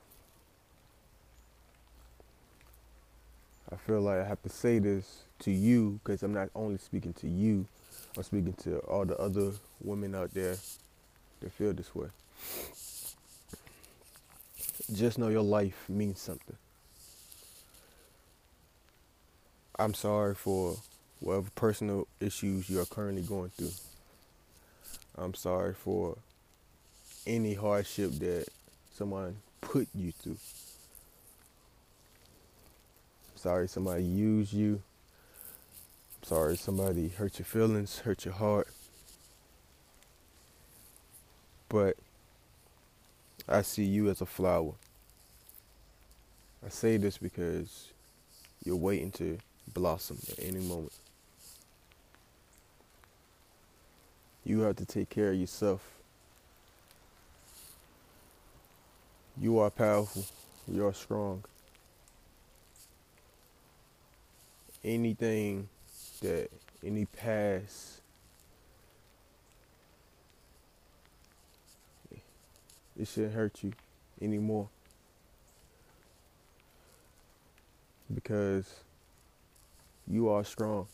I 3.74 3.76
feel 3.76 4.02
like 4.02 4.20
I 4.20 4.24
have 4.24 4.40
to 4.44 4.48
say 4.48 4.78
this 4.78 5.24
to 5.40 5.50
you 5.50 5.98
because 6.04 6.22
I'm 6.22 6.32
not 6.32 6.48
only 6.54 6.78
speaking 6.78 7.12
to 7.14 7.26
you, 7.26 7.66
I'm 8.16 8.22
speaking 8.22 8.52
to 8.62 8.78
all 8.78 9.04
the 9.04 9.18
other 9.18 9.50
women 9.82 10.14
out 10.14 10.32
there 10.32 10.56
that 11.40 11.52
feel 11.52 11.72
this 11.72 11.92
way. 11.92 12.06
Just 14.92 15.18
know 15.18 15.28
your 15.28 15.42
life 15.42 15.86
means 15.88 16.20
something. 16.20 16.56
I'm 19.76 19.94
sorry 19.94 20.36
for 20.36 20.76
whatever 21.18 21.50
personal 21.56 22.06
issues 22.20 22.70
you 22.70 22.80
are 22.80 22.86
currently 22.86 23.22
going 23.22 23.50
through. 23.50 23.72
I'm 25.18 25.34
sorry 25.34 25.74
for 25.74 26.16
any 27.26 27.54
hardship 27.54 28.12
that 28.20 28.46
someone 28.94 29.38
put 29.60 29.88
you 29.96 30.12
through 30.12 30.36
sorry 33.44 33.68
somebody 33.68 34.02
used 34.02 34.54
you. 34.54 34.80
I'm 36.16 36.26
sorry 36.26 36.56
somebody 36.56 37.08
hurt 37.08 37.38
your 37.38 37.44
feelings, 37.44 37.98
hurt 37.98 38.24
your 38.24 38.32
heart. 38.32 38.68
But 41.68 41.98
I 43.46 43.60
see 43.60 43.84
you 43.84 44.08
as 44.08 44.22
a 44.22 44.26
flower. 44.26 44.72
I 46.64 46.70
say 46.70 46.96
this 46.96 47.18
because 47.18 47.92
you're 48.64 48.76
waiting 48.76 49.10
to 49.10 49.36
blossom 49.74 50.16
at 50.32 50.42
any 50.42 50.60
moment. 50.60 50.94
You 54.42 54.60
have 54.60 54.76
to 54.76 54.86
take 54.86 55.10
care 55.10 55.32
of 55.32 55.36
yourself. 55.36 55.82
You 59.38 59.58
are 59.58 59.68
powerful. 59.68 60.24
You 60.66 60.86
are 60.86 60.94
strong. 60.94 61.44
Anything 64.84 65.68
that 66.20 66.50
any 66.84 67.06
past 67.06 68.00
it 72.98 73.08
shouldn't 73.08 73.34
hurt 73.34 73.62
you 73.62 73.72
anymore. 74.20 74.68
Because 78.14 78.72
you 80.06 80.28
are 80.28 80.44
strong. 80.44 80.86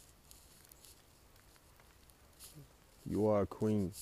You 3.04 3.26
are 3.26 3.42
a 3.42 3.46
queen. 3.46 3.92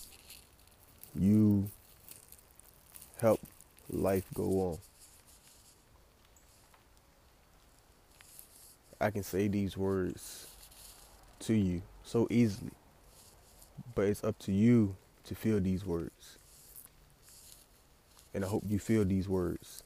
You 1.15 1.71
help 3.21 3.41
life 3.91 4.25
go 4.35 4.45
on 4.45 4.79
I 9.01 9.11
can 9.11 9.23
say 9.23 9.49
these 9.49 9.77
words 9.77 10.47
to 11.41 11.55
you 11.55 11.83
so 12.03 12.27
easily. 12.31 12.73
But 13.95 14.07
it's 14.07 14.25
up 14.25 14.39
to 14.41 14.53
you 14.53 14.97
to 15.25 15.35
feel 15.35 15.61
these 15.61 15.87
words. 15.87 16.39
And 18.35 18.45
I 18.45 18.49
hope 18.49 18.65
you 18.67 18.79
feel 18.79 19.05
these 19.05 19.29
words. 19.29 19.83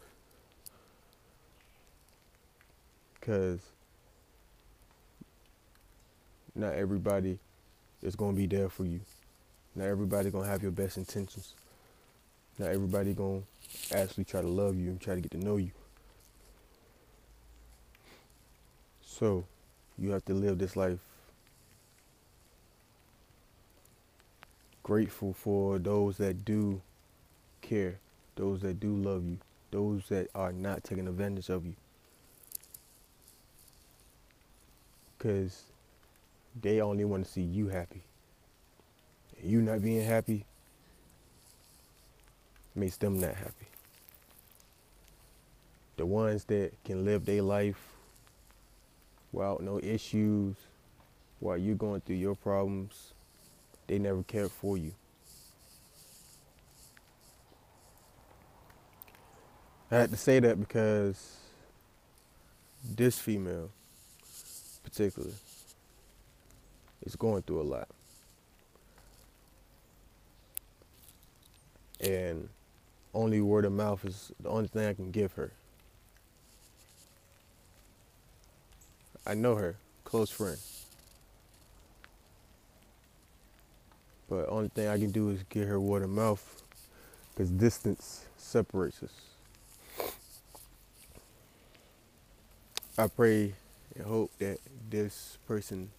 Because 3.14 3.60
not 6.54 6.74
everybody 6.74 7.38
is 8.02 8.16
going 8.16 8.34
to 8.34 8.36
be 8.36 8.46
there 8.46 8.68
for 8.68 8.84
you. 8.84 9.00
Not 9.74 9.86
everybody 9.86 10.30
going 10.30 10.44
to 10.44 10.50
have 10.50 10.62
your 10.62 10.72
best 10.72 10.96
intentions. 10.96 11.54
Not 12.58 12.70
everybody 12.70 13.14
going 13.14 13.44
to 13.88 13.98
actually 13.98 14.24
try 14.24 14.42
to 14.42 14.48
love 14.48 14.76
you 14.76 14.90
and 14.90 15.00
try 15.00 15.14
to 15.14 15.20
get 15.20 15.30
to 15.32 15.38
know 15.38 15.56
you. 15.56 15.70
So 19.18 19.44
you 19.98 20.10
have 20.12 20.24
to 20.24 20.32
live 20.32 20.58
this 20.58 20.74
life 20.74 20.98
grateful 24.82 25.34
for 25.34 25.78
those 25.78 26.16
that 26.16 26.46
do 26.46 26.80
care, 27.60 27.98
those 28.36 28.62
that 28.62 28.80
do 28.80 28.96
love 28.96 29.26
you, 29.26 29.36
those 29.70 30.08
that 30.08 30.28
are 30.34 30.50
not 30.50 30.82
taking 30.82 31.06
advantage 31.06 31.50
of 31.50 31.66
you. 31.66 31.74
Because 35.18 35.64
they 36.60 36.80
only 36.80 37.04
want 37.04 37.26
to 37.26 37.30
see 37.30 37.42
you 37.42 37.68
happy. 37.68 38.00
And 39.38 39.50
you 39.50 39.60
not 39.60 39.82
being 39.82 40.04
happy 40.04 40.46
makes 42.74 42.96
them 42.96 43.20
not 43.20 43.34
happy. 43.34 43.66
The 45.98 46.06
ones 46.06 46.44
that 46.44 46.72
can 46.82 47.04
live 47.04 47.26
their 47.26 47.42
life 47.42 47.91
without 49.32 49.62
no 49.62 49.80
issues, 49.82 50.56
while 51.40 51.56
you're 51.56 51.74
going 51.74 52.00
through 52.02 52.16
your 52.16 52.36
problems, 52.36 53.14
they 53.86 53.98
never 53.98 54.22
cared 54.22 54.50
for 54.50 54.76
you. 54.76 54.92
I 59.90 59.96
had 59.96 60.10
to 60.10 60.16
say 60.16 60.40
that 60.40 60.58
because 60.58 61.36
this 62.82 63.18
female, 63.18 63.70
particularly, 64.82 65.34
is 67.02 67.16
going 67.16 67.42
through 67.42 67.60
a 67.60 67.62
lot. 67.62 67.88
And 72.00 72.48
only 73.14 73.40
word 73.40 73.64
of 73.64 73.72
mouth 73.72 74.04
is 74.04 74.32
the 74.40 74.48
only 74.48 74.68
thing 74.68 74.86
I 74.86 74.94
can 74.94 75.10
give 75.10 75.32
her. 75.34 75.52
I 79.26 79.34
know 79.34 79.54
her, 79.56 79.76
close 80.04 80.30
friend. 80.30 80.58
But 84.28 84.48
only 84.48 84.68
thing 84.68 84.88
I 84.88 84.98
can 84.98 85.10
do 85.10 85.30
is 85.30 85.42
get 85.50 85.68
her 85.68 85.76
of 86.02 86.10
mouth 86.10 86.62
because 87.30 87.50
distance 87.50 88.24
separates 88.36 89.02
us. 89.02 89.12
I 92.98 93.08
pray 93.08 93.54
and 93.96 94.06
hope 94.06 94.32
that 94.38 94.58
this 94.90 95.38
person 95.46 95.90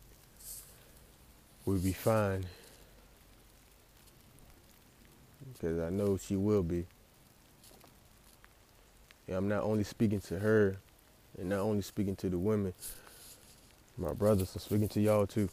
will 1.66 1.80
be 1.80 1.94
fine 1.94 2.46
because 5.54 5.80
I 5.80 5.90
know 5.90 6.18
she 6.18 6.36
will 6.36 6.64
be. 6.64 6.86
And 9.28 9.38
I'm 9.38 9.48
not 9.48 9.64
only 9.64 9.84
speaking 9.84 10.20
to 10.22 10.40
her 10.40 10.78
and 11.38 11.50
not 11.50 11.60
only 11.60 11.82
speaking 11.82 12.16
to 12.18 12.30
the 12.30 12.38
women, 12.38 12.74
my 13.98 14.14
brothers, 14.14 14.54
I'm 14.56 14.62
speaking 14.62 14.88
to 14.90 15.02
y'all 15.02 15.28
too. 15.28 15.50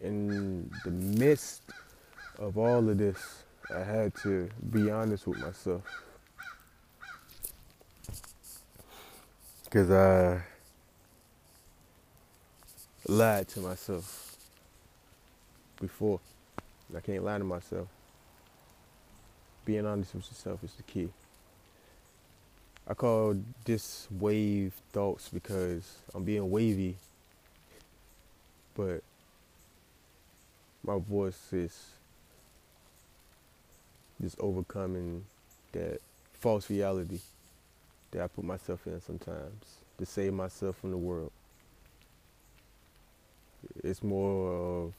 In 0.00 0.70
the 0.84 0.90
midst 0.90 1.62
of 2.38 2.58
all 2.58 2.88
of 2.88 2.98
this, 2.98 3.44
I 3.74 3.80
had 3.80 4.14
to 4.22 4.48
be 4.70 4.90
honest 4.90 5.26
with 5.26 5.38
myself. 5.38 5.82
Because 9.64 9.90
I 9.90 10.42
lied 13.06 13.48
to 13.48 13.60
myself 13.60 14.36
before. 15.80 16.20
I 16.96 17.00
can't 17.00 17.24
lie 17.24 17.38
to 17.38 17.44
myself. 17.44 17.88
Being 19.64 19.86
honest 19.86 20.14
with 20.14 20.26
yourself 20.28 20.64
is 20.64 20.72
the 20.74 20.82
key. 20.82 21.08
I 22.86 22.94
call 22.94 23.36
this 23.64 24.08
wave 24.10 24.72
thoughts 24.92 25.28
because 25.28 25.98
I'm 26.14 26.24
being 26.24 26.50
wavy, 26.50 26.96
but 28.74 29.02
my 30.84 30.98
voice 30.98 31.52
is 31.52 31.90
just 34.20 34.38
overcoming 34.40 35.24
that 35.72 36.00
false 36.34 36.68
reality 36.68 37.20
that 38.10 38.22
I 38.22 38.26
put 38.26 38.44
myself 38.44 38.86
in 38.86 39.00
sometimes 39.00 39.64
to 39.98 40.06
save 40.06 40.32
myself 40.32 40.76
from 40.76 40.90
the 40.90 40.96
world. 40.96 41.30
It's 43.82 44.02
more 44.02 44.52
of 44.86 44.92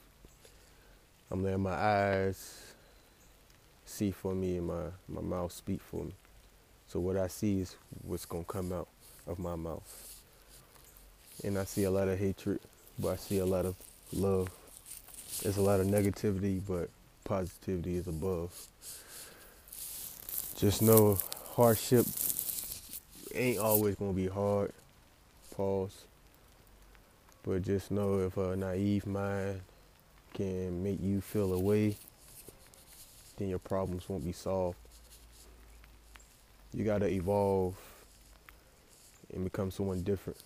I'm 1.29 1.43
letting 1.43 1.63
my 1.63 1.73
eyes 1.73 2.73
see 3.85 4.11
for 4.11 4.33
me 4.33 4.57
and 4.57 4.67
my, 4.67 4.83
my 5.09 5.21
mouth 5.21 5.51
speak 5.51 5.81
for 5.81 6.05
me. 6.05 6.13
So 6.93 6.99
what 6.99 7.17
I 7.17 7.25
see 7.25 7.61
is 7.61 7.75
what's 8.03 8.25
gonna 8.25 8.43
come 8.43 8.71
out 8.71 8.87
of 9.25 9.39
my 9.39 9.55
mouth. 9.55 10.21
And 11.43 11.57
I 11.57 11.63
see 11.63 11.85
a 11.85 11.89
lot 11.89 12.07
of 12.07 12.19
hatred, 12.19 12.59
but 12.99 13.13
I 13.13 13.15
see 13.15 13.39
a 13.39 13.45
lot 13.47 13.65
of 13.65 13.75
love. 14.13 14.51
There's 15.41 15.57
a 15.57 15.63
lot 15.63 15.79
of 15.79 15.87
negativity, 15.87 16.61
but 16.67 16.91
positivity 17.23 17.95
is 17.95 18.05
above. 18.05 18.51
Just 20.55 20.83
know 20.83 21.17
hardship 21.55 22.05
ain't 23.33 23.57
always 23.57 23.95
gonna 23.95 24.13
be 24.13 24.27
hard. 24.27 24.71
Pause. 25.55 25.97
But 27.41 27.63
just 27.63 27.89
know 27.89 28.19
if 28.19 28.37
a 28.37 28.55
naive 28.55 29.07
mind 29.07 29.61
can 30.35 30.83
make 30.83 31.01
you 31.01 31.21
feel 31.21 31.53
away, 31.53 31.97
then 33.37 33.49
your 33.49 33.57
problems 33.57 34.07
won't 34.07 34.23
be 34.23 34.31
solved. 34.31 34.77
You 36.73 36.83
gotta 36.83 37.07
evolve 37.07 37.75
and 39.33 39.43
become 39.43 39.71
someone 39.71 40.01
different. 40.01 40.39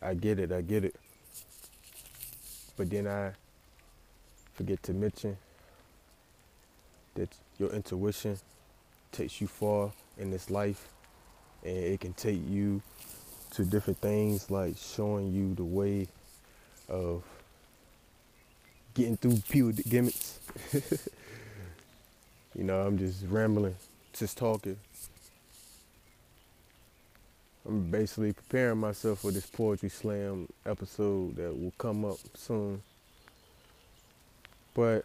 I 0.00 0.14
get 0.14 0.38
it, 0.38 0.52
I 0.52 0.62
get 0.62 0.84
it. 0.84 0.94
But 2.76 2.90
then 2.90 3.06
I 3.06 3.32
forget 4.54 4.82
to 4.84 4.92
mention 4.92 5.36
that 7.14 7.28
your 7.58 7.70
intuition 7.70 8.38
takes 9.12 9.40
you 9.40 9.48
far 9.48 9.92
in 10.18 10.30
this 10.30 10.50
life 10.50 10.88
and 11.64 11.76
it 11.76 12.00
can 12.00 12.12
take 12.14 12.40
you 12.48 12.80
to 13.50 13.64
different 13.64 13.98
things 13.98 14.50
like 14.50 14.76
showing 14.76 15.32
you 15.32 15.54
the 15.54 15.64
way 15.64 16.06
of 16.88 17.22
getting 18.94 19.16
through 19.16 19.36
people 19.48 19.72
gimmicks. 19.88 20.38
you 22.54 22.64
know, 22.64 22.80
I'm 22.80 22.98
just 22.98 23.24
rambling, 23.28 23.76
just 24.18 24.38
talking. 24.38 24.76
I'm 27.66 27.90
basically 27.90 28.32
preparing 28.32 28.78
myself 28.78 29.20
for 29.20 29.30
this 29.30 29.46
poetry 29.46 29.90
slam 29.90 30.48
episode 30.64 31.36
that 31.36 31.54
will 31.54 31.72
come 31.78 32.04
up 32.04 32.16
soon. 32.34 32.82
But 34.74 35.04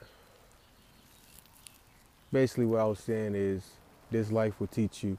basically, 2.32 2.66
what 2.66 2.80
I 2.80 2.86
was 2.86 3.00
saying 3.00 3.36
is 3.36 3.64
this 4.12 4.32
life 4.32 4.60
will 4.60 4.68
teach 4.68 5.04
you 5.04 5.18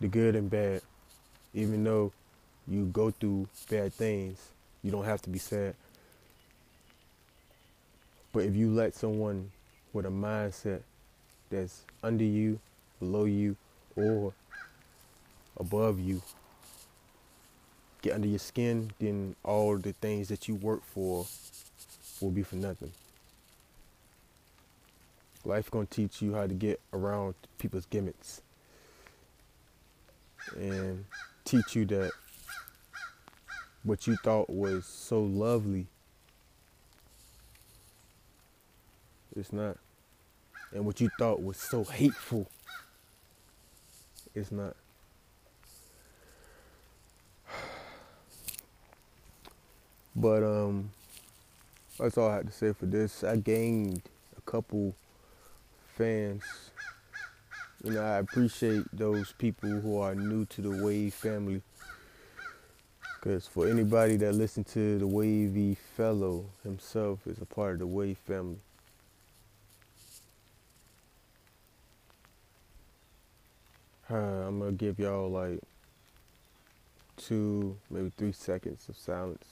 the 0.00 0.08
good 0.08 0.36
and 0.36 0.48
bad. 0.48 0.82
Even 1.52 1.82
though 1.82 2.12
you 2.68 2.84
go 2.86 3.10
through 3.10 3.48
bad 3.68 3.92
things, 3.92 4.38
you 4.82 4.90
don't 4.90 5.04
have 5.04 5.20
to 5.22 5.30
be 5.30 5.38
sad. 5.38 5.74
But 8.32 8.44
if 8.44 8.54
you 8.54 8.70
let 8.70 8.94
someone 8.94 9.50
with 9.92 10.06
a 10.06 10.10
mindset 10.10 10.82
that's 11.50 11.82
under 12.04 12.24
you, 12.24 12.60
below 13.00 13.24
you, 13.24 13.56
or 13.96 14.32
above 15.56 15.98
you 15.98 16.22
get 18.02 18.14
under 18.14 18.28
your 18.28 18.38
skin, 18.38 18.92
then 18.98 19.34
all 19.42 19.76
the 19.76 19.92
things 19.92 20.28
that 20.28 20.48
you 20.48 20.54
work 20.54 20.82
for 20.84 21.26
will 22.20 22.30
be 22.30 22.42
for 22.42 22.56
nothing. 22.56 22.92
Life 25.44 25.70
gonna 25.70 25.86
teach 25.86 26.22
you 26.22 26.34
how 26.34 26.46
to 26.46 26.54
get 26.54 26.80
around 26.92 27.34
people's 27.58 27.86
gimmicks 27.86 28.42
and 30.56 31.04
teach 31.44 31.74
you 31.74 31.84
that 31.86 32.12
what 33.82 34.06
you 34.06 34.16
thought 34.16 34.50
was 34.50 34.84
so 34.84 35.22
lovely 35.22 35.86
it's 39.36 39.52
not 39.52 39.76
and 40.72 40.84
what 40.84 41.00
you 41.00 41.08
thought 41.18 41.42
was 41.42 41.56
so 41.56 41.84
hateful 41.84 42.48
it's 44.34 44.52
not 44.52 44.76
but 50.14 50.42
um 50.42 50.90
that's 51.98 52.16
all 52.16 52.30
I 52.30 52.36
have 52.36 52.46
to 52.46 52.52
say 52.52 52.72
for 52.72 52.86
this. 52.86 53.22
I 53.22 53.36
gained 53.36 54.00
a 54.38 54.40
couple 54.50 54.94
fans 55.96 56.42
you 57.82 57.92
know, 57.92 58.02
I 58.02 58.18
appreciate 58.18 58.84
those 58.92 59.32
people 59.38 59.70
who 59.70 59.98
are 59.98 60.14
new 60.14 60.44
to 60.46 60.60
the 60.60 60.84
Wave 60.84 61.14
family. 61.14 61.62
Because 63.14 63.46
for 63.46 63.68
anybody 63.68 64.16
that 64.18 64.34
listens 64.34 64.72
to 64.74 64.98
the 64.98 65.06
Wavy 65.06 65.76
fellow 65.96 66.44
himself 66.62 67.26
is 67.26 67.38
a 67.40 67.46
part 67.46 67.74
of 67.74 67.78
the 67.80 67.86
Wave 67.86 68.18
family. 68.18 68.58
I'm 74.16 74.58
gonna 74.58 74.72
give 74.72 74.98
y'all 74.98 75.30
like 75.30 75.60
two, 77.16 77.76
maybe 77.90 78.12
three 78.16 78.32
seconds 78.32 78.88
of 78.88 78.96
silence 78.96 79.46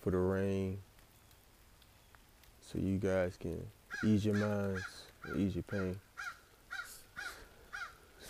for 0.00 0.10
the 0.10 0.18
rain 0.18 0.78
so 2.60 2.78
you 2.78 2.98
guys 2.98 3.36
can 3.36 3.66
ease 4.04 4.24
your 4.24 4.34
minds 4.36 4.84
ease 5.36 5.54
your 5.54 5.62
pain. 5.62 5.98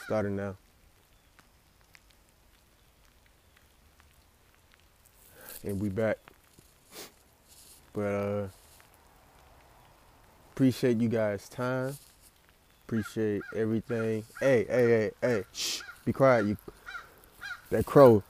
Starting 0.04 0.36
now. 0.36 0.56
And 5.64 5.80
we 5.80 5.88
back. 5.88 6.18
But 7.92 8.00
uh 8.00 8.48
appreciate 10.52 10.98
you 10.98 11.08
guys' 11.08 11.48
time. 11.48 11.96
Appreciate 12.92 13.40
everything. 13.56 14.22
Hey, 14.38 14.66
hey, 14.68 14.86
hey, 14.86 15.10
hey, 15.22 15.44
shh. 15.50 15.80
Be 16.04 16.12
quiet, 16.12 16.44
you 16.44 16.58
that 17.70 17.86
crow. 17.86 18.22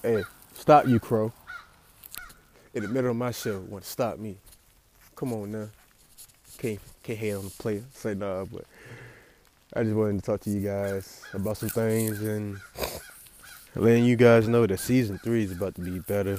Hey, 0.00 0.22
stop 0.54 0.86
you 0.86 1.00
crow. 1.00 1.32
In 2.72 2.84
the 2.84 2.88
middle 2.88 3.10
of 3.10 3.16
my 3.16 3.32
show, 3.32 3.58
want 3.58 3.82
to 3.82 3.90
stop 3.90 4.20
me. 4.20 4.36
Come 5.16 5.32
on 5.32 5.50
now. 5.50 5.70
Can't 6.56 6.78
can't 7.02 7.18
hate 7.18 7.32
on 7.32 7.46
the 7.46 7.50
player. 7.50 7.82
Say 7.94 8.14
nah, 8.14 8.44
but 8.44 8.64
I 9.74 9.82
just 9.82 9.96
wanted 9.96 10.20
to 10.20 10.24
talk 10.24 10.40
to 10.42 10.50
you 10.50 10.60
guys 10.60 11.24
about 11.34 11.56
some 11.56 11.70
things 11.70 12.22
and 12.22 12.60
letting 13.74 14.04
you 14.04 14.14
guys 14.14 14.46
know 14.46 14.68
that 14.68 14.78
season 14.78 15.18
three 15.18 15.42
is 15.42 15.50
about 15.50 15.74
to 15.74 15.80
be 15.80 15.98
better, 15.98 16.38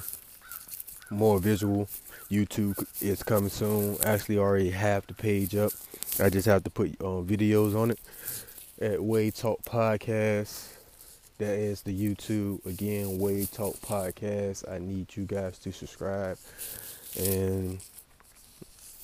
more 1.10 1.38
visual. 1.38 1.90
YouTube 2.30 2.86
is 3.02 3.24
coming 3.24 3.50
soon. 3.50 3.98
Actually, 4.04 4.38
already 4.38 4.72
have 4.72 5.08
the 5.08 5.14
page 5.14 5.56
up. 5.56 5.72
I 6.20 6.30
just 6.30 6.46
have 6.48 6.64
to 6.66 6.70
put 6.70 6.90
um, 7.02 7.26
videos 7.26 7.76
on 7.76 7.92
it 7.92 8.00
at 8.82 9.02
Wave 9.02 9.36
Talk 9.36 9.64
Podcast. 9.64 10.74
That 11.38 11.54
is 11.54 11.84
the 11.84 11.94
YouTube 11.98 12.66
again, 12.66 13.20
Wave 13.20 13.52
Talk 13.52 13.76
Podcast. 13.76 14.70
I 14.70 14.80
need 14.80 15.16
you 15.16 15.26
guys 15.26 15.58
to 15.60 15.72
subscribe 15.72 16.38
and 17.20 17.80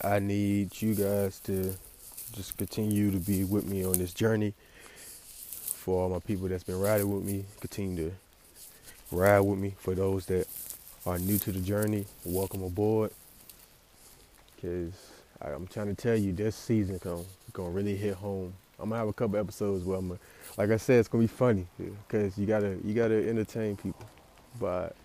I 0.01 0.19
need 0.19 0.81
you 0.81 0.95
guys 0.95 1.39
to 1.41 1.73
just 2.33 2.57
continue 2.57 3.11
to 3.11 3.19
be 3.19 3.43
with 3.43 3.65
me 3.65 3.85
on 3.85 3.93
this 3.93 4.13
journey. 4.13 4.53
For 5.75 6.03
all 6.03 6.09
my 6.09 6.19
people 6.19 6.47
that's 6.47 6.63
been 6.63 6.79
riding 6.79 7.13
with 7.13 7.25
me, 7.25 7.45
continue 7.59 8.09
to 8.09 9.15
ride 9.15 9.41
with 9.41 9.59
me. 9.59 9.75
For 9.77 9.93
those 9.93 10.25
that 10.27 10.47
are 11.05 11.19
new 11.19 11.37
to 11.37 11.51
the 11.51 11.59
journey, 11.59 12.05
welcome 12.23 12.63
aboard. 12.63 13.11
Cause 14.61 14.93
I'm 15.41 15.67
trying 15.67 15.93
to 15.93 15.95
tell 15.95 16.15
you, 16.15 16.31
this 16.31 16.55
season 16.55 16.99
gonna, 17.03 17.23
gonna 17.51 17.69
really 17.69 17.95
hit 17.95 18.15
home. 18.15 18.53
I'm 18.79 18.89
gonna 18.89 18.99
have 18.99 19.09
a 19.09 19.13
couple 19.13 19.37
episodes 19.37 19.83
where 19.83 19.97
I'm, 19.97 20.07
gonna, 20.07 20.19
like 20.57 20.69
I 20.71 20.77
said, 20.77 20.99
it's 20.99 21.09
gonna 21.09 21.23
be 21.23 21.27
funny, 21.27 21.67
cause 22.07 22.37
you 22.37 22.45
gotta 22.45 22.77
you 22.83 22.93
gotta 22.93 23.27
entertain 23.27 23.75
people, 23.75 24.05
but 24.59 24.95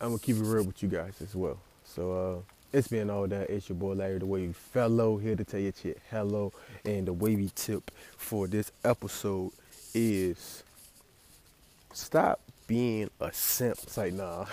I'm 0.00 0.08
gonna 0.08 0.18
keep 0.18 0.36
it 0.36 0.44
real 0.44 0.64
with 0.64 0.82
you 0.82 0.88
guys 0.88 1.20
as 1.20 1.34
well. 1.34 1.58
So. 1.84 2.12
uh 2.12 2.52
it's 2.70 2.88
been 2.88 3.08
all 3.08 3.26
that. 3.26 3.48
It's 3.48 3.70
your 3.70 3.76
boy 3.76 3.94
Larry, 3.94 4.18
the 4.18 4.26
Wavy 4.26 4.52
Fellow, 4.52 5.16
here 5.16 5.34
to 5.34 5.42
tell 5.42 5.58
you 5.58 5.72
shit 5.80 5.98
hello. 6.10 6.52
And 6.84 7.06
the 7.06 7.14
wavy 7.14 7.50
tip 7.54 7.90
for 8.18 8.46
this 8.46 8.70
episode 8.84 9.52
is 9.94 10.62
stop 11.94 12.40
being 12.68 13.10
a 13.20 13.32
simp. 13.32 13.78
It's 13.82 13.96
like, 13.96 14.12
nah. 14.12 14.46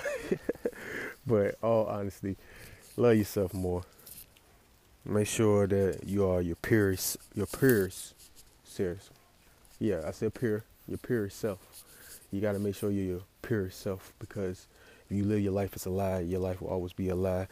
but 1.28 1.56
all 1.62 1.86
honesty, 1.86 2.36
love 2.98 3.16
yourself 3.16 3.54
more. 3.54 3.84
Make 5.06 5.28
sure 5.28 5.68
that 5.68 6.08
you 6.08 6.28
are 6.28 6.42
your 6.42 6.56
peers, 6.56 7.16
your 7.36 7.46
peers. 7.46 8.16
Serious. 8.64 9.12
Yeah, 9.78 10.02
I 10.08 10.12
said 10.12 10.34
peer, 10.34 10.64
your 10.88 10.98
peer 10.98 11.30
self. 11.30 11.60
You 12.32 12.42
got 12.42 12.54
to 12.54 12.60
make 12.60 12.74
sure 12.74 12.90
you're 12.90 13.06
your 13.06 13.22
pure 13.44 13.70
self 13.70 14.14
because 14.18 14.66
if 15.08 15.16
you 15.16 15.24
live 15.24 15.42
your 15.42 15.54
life 15.54 15.72
as 15.76 15.86
a 15.86 15.92
lie, 15.92 16.22
your 16.22 16.40
life 16.40 16.60
will 16.60 16.70
always 16.70 16.94
be 16.94 17.10
a 17.10 17.16
lie 17.16 17.48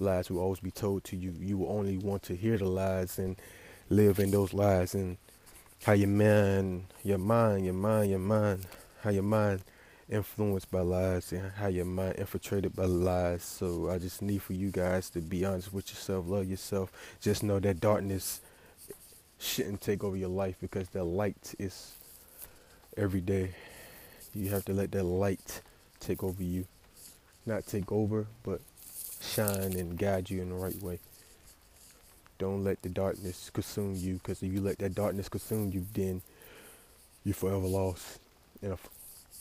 lies 0.00 0.30
will 0.30 0.40
always 0.40 0.60
be 0.60 0.70
told 0.70 1.04
to 1.04 1.16
you. 1.16 1.34
You 1.38 1.58
will 1.58 1.70
only 1.70 1.98
want 1.98 2.22
to 2.24 2.36
hear 2.36 2.56
the 2.56 2.66
lies 2.66 3.18
and 3.18 3.36
live 3.88 4.18
in 4.18 4.30
those 4.30 4.52
lies 4.52 4.94
and 4.94 5.16
how 5.84 5.92
your 5.92 6.08
mind, 6.08 6.84
your 7.02 7.18
mind, 7.18 7.64
your 7.64 7.74
mind, 7.74 8.10
your 8.10 8.18
mind, 8.18 8.66
how 9.02 9.10
your 9.10 9.22
mind 9.22 9.62
influenced 10.08 10.70
by 10.70 10.80
lies 10.80 11.32
and 11.32 11.52
how 11.52 11.66
your 11.68 11.84
mind 11.84 12.16
infiltrated 12.16 12.74
by 12.74 12.84
lies. 12.84 13.42
So 13.42 13.90
I 13.90 13.98
just 13.98 14.22
need 14.22 14.42
for 14.42 14.54
you 14.54 14.70
guys 14.70 15.10
to 15.10 15.20
be 15.20 15.44
honest 15.44 15.72
with 15.72 15.88
yourself, 15.90 16.26
love 16.28 16.46
yourself. 16.46 16.90
Just 17.20 17.42
know 17.42 17.58
that 17.60 17.80
darkness 17.80 18.40
shouldn't 19.38 19.80
take 19.80 20.02
over 20.02 20.16
your 20.16 20.30
life 20.30 20.56
because 20.60 20.88
the 20.88 21.04
light 21.04 21.54
is 21.58 21.92
every 22.96 23.20
day. 23.20 23.50
You 24.34 24.50
have 24.50 24.64
to 24.66 24.72
let 24.72 24.92
that 24.92 25.04
light 25.04 25.62
take 26.00 26.22
over 26.22 26.42
you. 26.42 26.66
Not 27.46 27.66
take 27.66 27.90
over, 27.90 28.26
but 28.42 28.60
shine 29.20 29.72
and 29.72 29.96
guide 29.96 30.30
you 30.30 30.42
in 30.42 30.50
the 30.50 30.54
right 30.54 30.80
way. 30.82 30.98
Don't 32.38 32.62
let 32.62 32.82
the 32.82 32.88
darkness 32.88 33.50
consume 33.52 33.94
you, 33.96 34.14
because 34.14 34.42
if 34.42 34.52
you 34.52 34.60
let 34.60 34.78
that 34.78 34.94
darkness 34.94 35.28
consume 35.28 35.72
you, 35.72 35.84
then 35.92 36.22
you're 37.24 37.34
forever 37.34 37.66
lost. 37.66 38.20
And 38.62 38.72
a, 38.74 38.78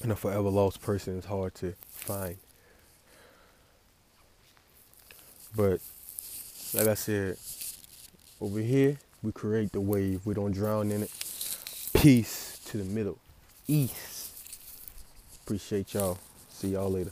and 0.02 0.12
a 0.12 0.16
forever 0.16 0.50
lost 0.50 0.82
person 0.82 1.18
is 1.18 1.26
hard 1.26 1.56
to 1.56 1.74
find. 1.90 2.38
But, 5.56 5.80
like 6.74 6.88
I 6.88 6.94
said, 6.94 7.38
over 8.40 8.60
here, 8.60 8.98
we 9.24 9.32
create 9.32 9.72
the 9.72 9.82
wave. 9.82 10.26
We 10.26 10.34
don't 10.34 10.52
drown 10.52 10.92
in 10.92 11.04
it. 11.04 11.12
Peace 11.94 12.60
to 12.66 12.78
the 12.78 12.84
Middle 12.84 13.18
East. 13.68 14.32
Appreciate 15.44 15.94
y'all. 15.94 16.20
See 16.50 16.70
y'all 16.70 16.92
later 16.92 17.12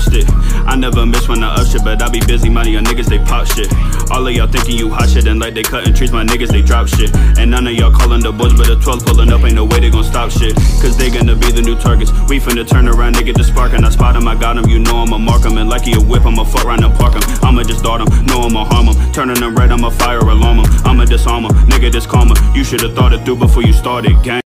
stick. 0.00 0.24
I 0.66 0.76
never 0.76 1.04
miss 1.06 1.28
when 1.28 1.42
I 1.42 1.54
up 1.54 1.66
shit, 1.66 1.84
but 1.84 2.02
I 2.02 2.08
be 2.08 2.20
busy 2.20 2.48
money 2.48 2.76
on 2.76 2.84
niggas, 2.84 3.06
they 3.06 3.18
pop 3.18 3.46
shit. 3.46 3.68
All 4.14 4.24
of 4.24 4.32
y'all 4.32 4.46
thinking 4.46 4.76
you 4.76 4.90
hot 4.90 5.10
shit 5.10 5.26
and 5.26 5.40
like 5.40 5.54
they 5.54 5.64
cutting 5.64 5.92
trees, 5.92 6.12
my 6.12 6.24
niggas, 6.24 6.46
they 6.46 6.62
drop 6.62 6.86
shit. 6.86 7.12
And 7.36 7.50
none 7.50 7.66
of 7.66 7.72
y'all 7.72 7.90
calling 7.90 8.22
the 8.22 8.30
boys, 8.30 8.54
but 8.54 8.68
the 8.68 8.76
12 8.76 9.04
pulling 9.04 9.32
up, 9.32 9.42
ain't 9.42 9.56
no 9.56 9.64
way 9.64 9.80
they 9.80 9.90
gon' 9.90 10.04
stop 10.04 10.30
shit. 10.30 10.54
Cause 10.78 10.96
they 10.96 11.10
gonna 11.10 11.34
be 11.34 11.50
the 11.50 11.60
new 11.60 11.74
targets. 11.74 12.12
We 12.30 12.38
finna 12.38 12.64
turn 12.64 12.86
around, 12.88 13.16
nigga, 13.16 13.34
the 13.34 13.42
spark 13.42 13.72
and 13.72 13.84
I 13.84 13.90
spot 13.90 14.14
him, 14.14 14.28
I 14.28 14.36
got 14.36 14.56
him, 14.56 14.70
you 14.70 14.78
know 14.78 15.02
I'ma 15.02 15.18
mark 15.18 15.44
him. 15.44 15.58
And 15.58 15.68
like 15.68 15.82
he 15.82 15.94
a 15.94 16.00
whip, 16.00 16.24
I'ma 16.24 16.44
fuck 16.44 16.64
around 16.64 16.84
and 16.84 16.94
park 16.94 17.14
him. 17.14 17.22
I'ma 17.42 17.64
just 17.64 17.82
dart 17.82 18.02
him, 18.02 18.26
know 18.26 18.42
I'ma 18.42 18.64
harm 18.64 18.86
him. 18.86 19.12
Turning 19.12 19.40
them 19.40 19.56
red, 19.56 19.72
I'ma 19.72 19.90
fire 19.90 20.20
alarm 20.20 20.58
him. 20.58 20.66
I'ma 20.84 21.06
disarm 21.06 21.46
him, 21.46 21.52
nigga, 21.66 21.90
this 21.90 22.06
calmer. 22.06 22.36
You 22.54 22.62
should've 22.62 22.94
thought 22.94 23.12
it 23.12 23.24
through 23.24 23.42
before 23.42 23.64
you 23.64 23.72
started, 23.72 24.14
gang. 24.22 24.42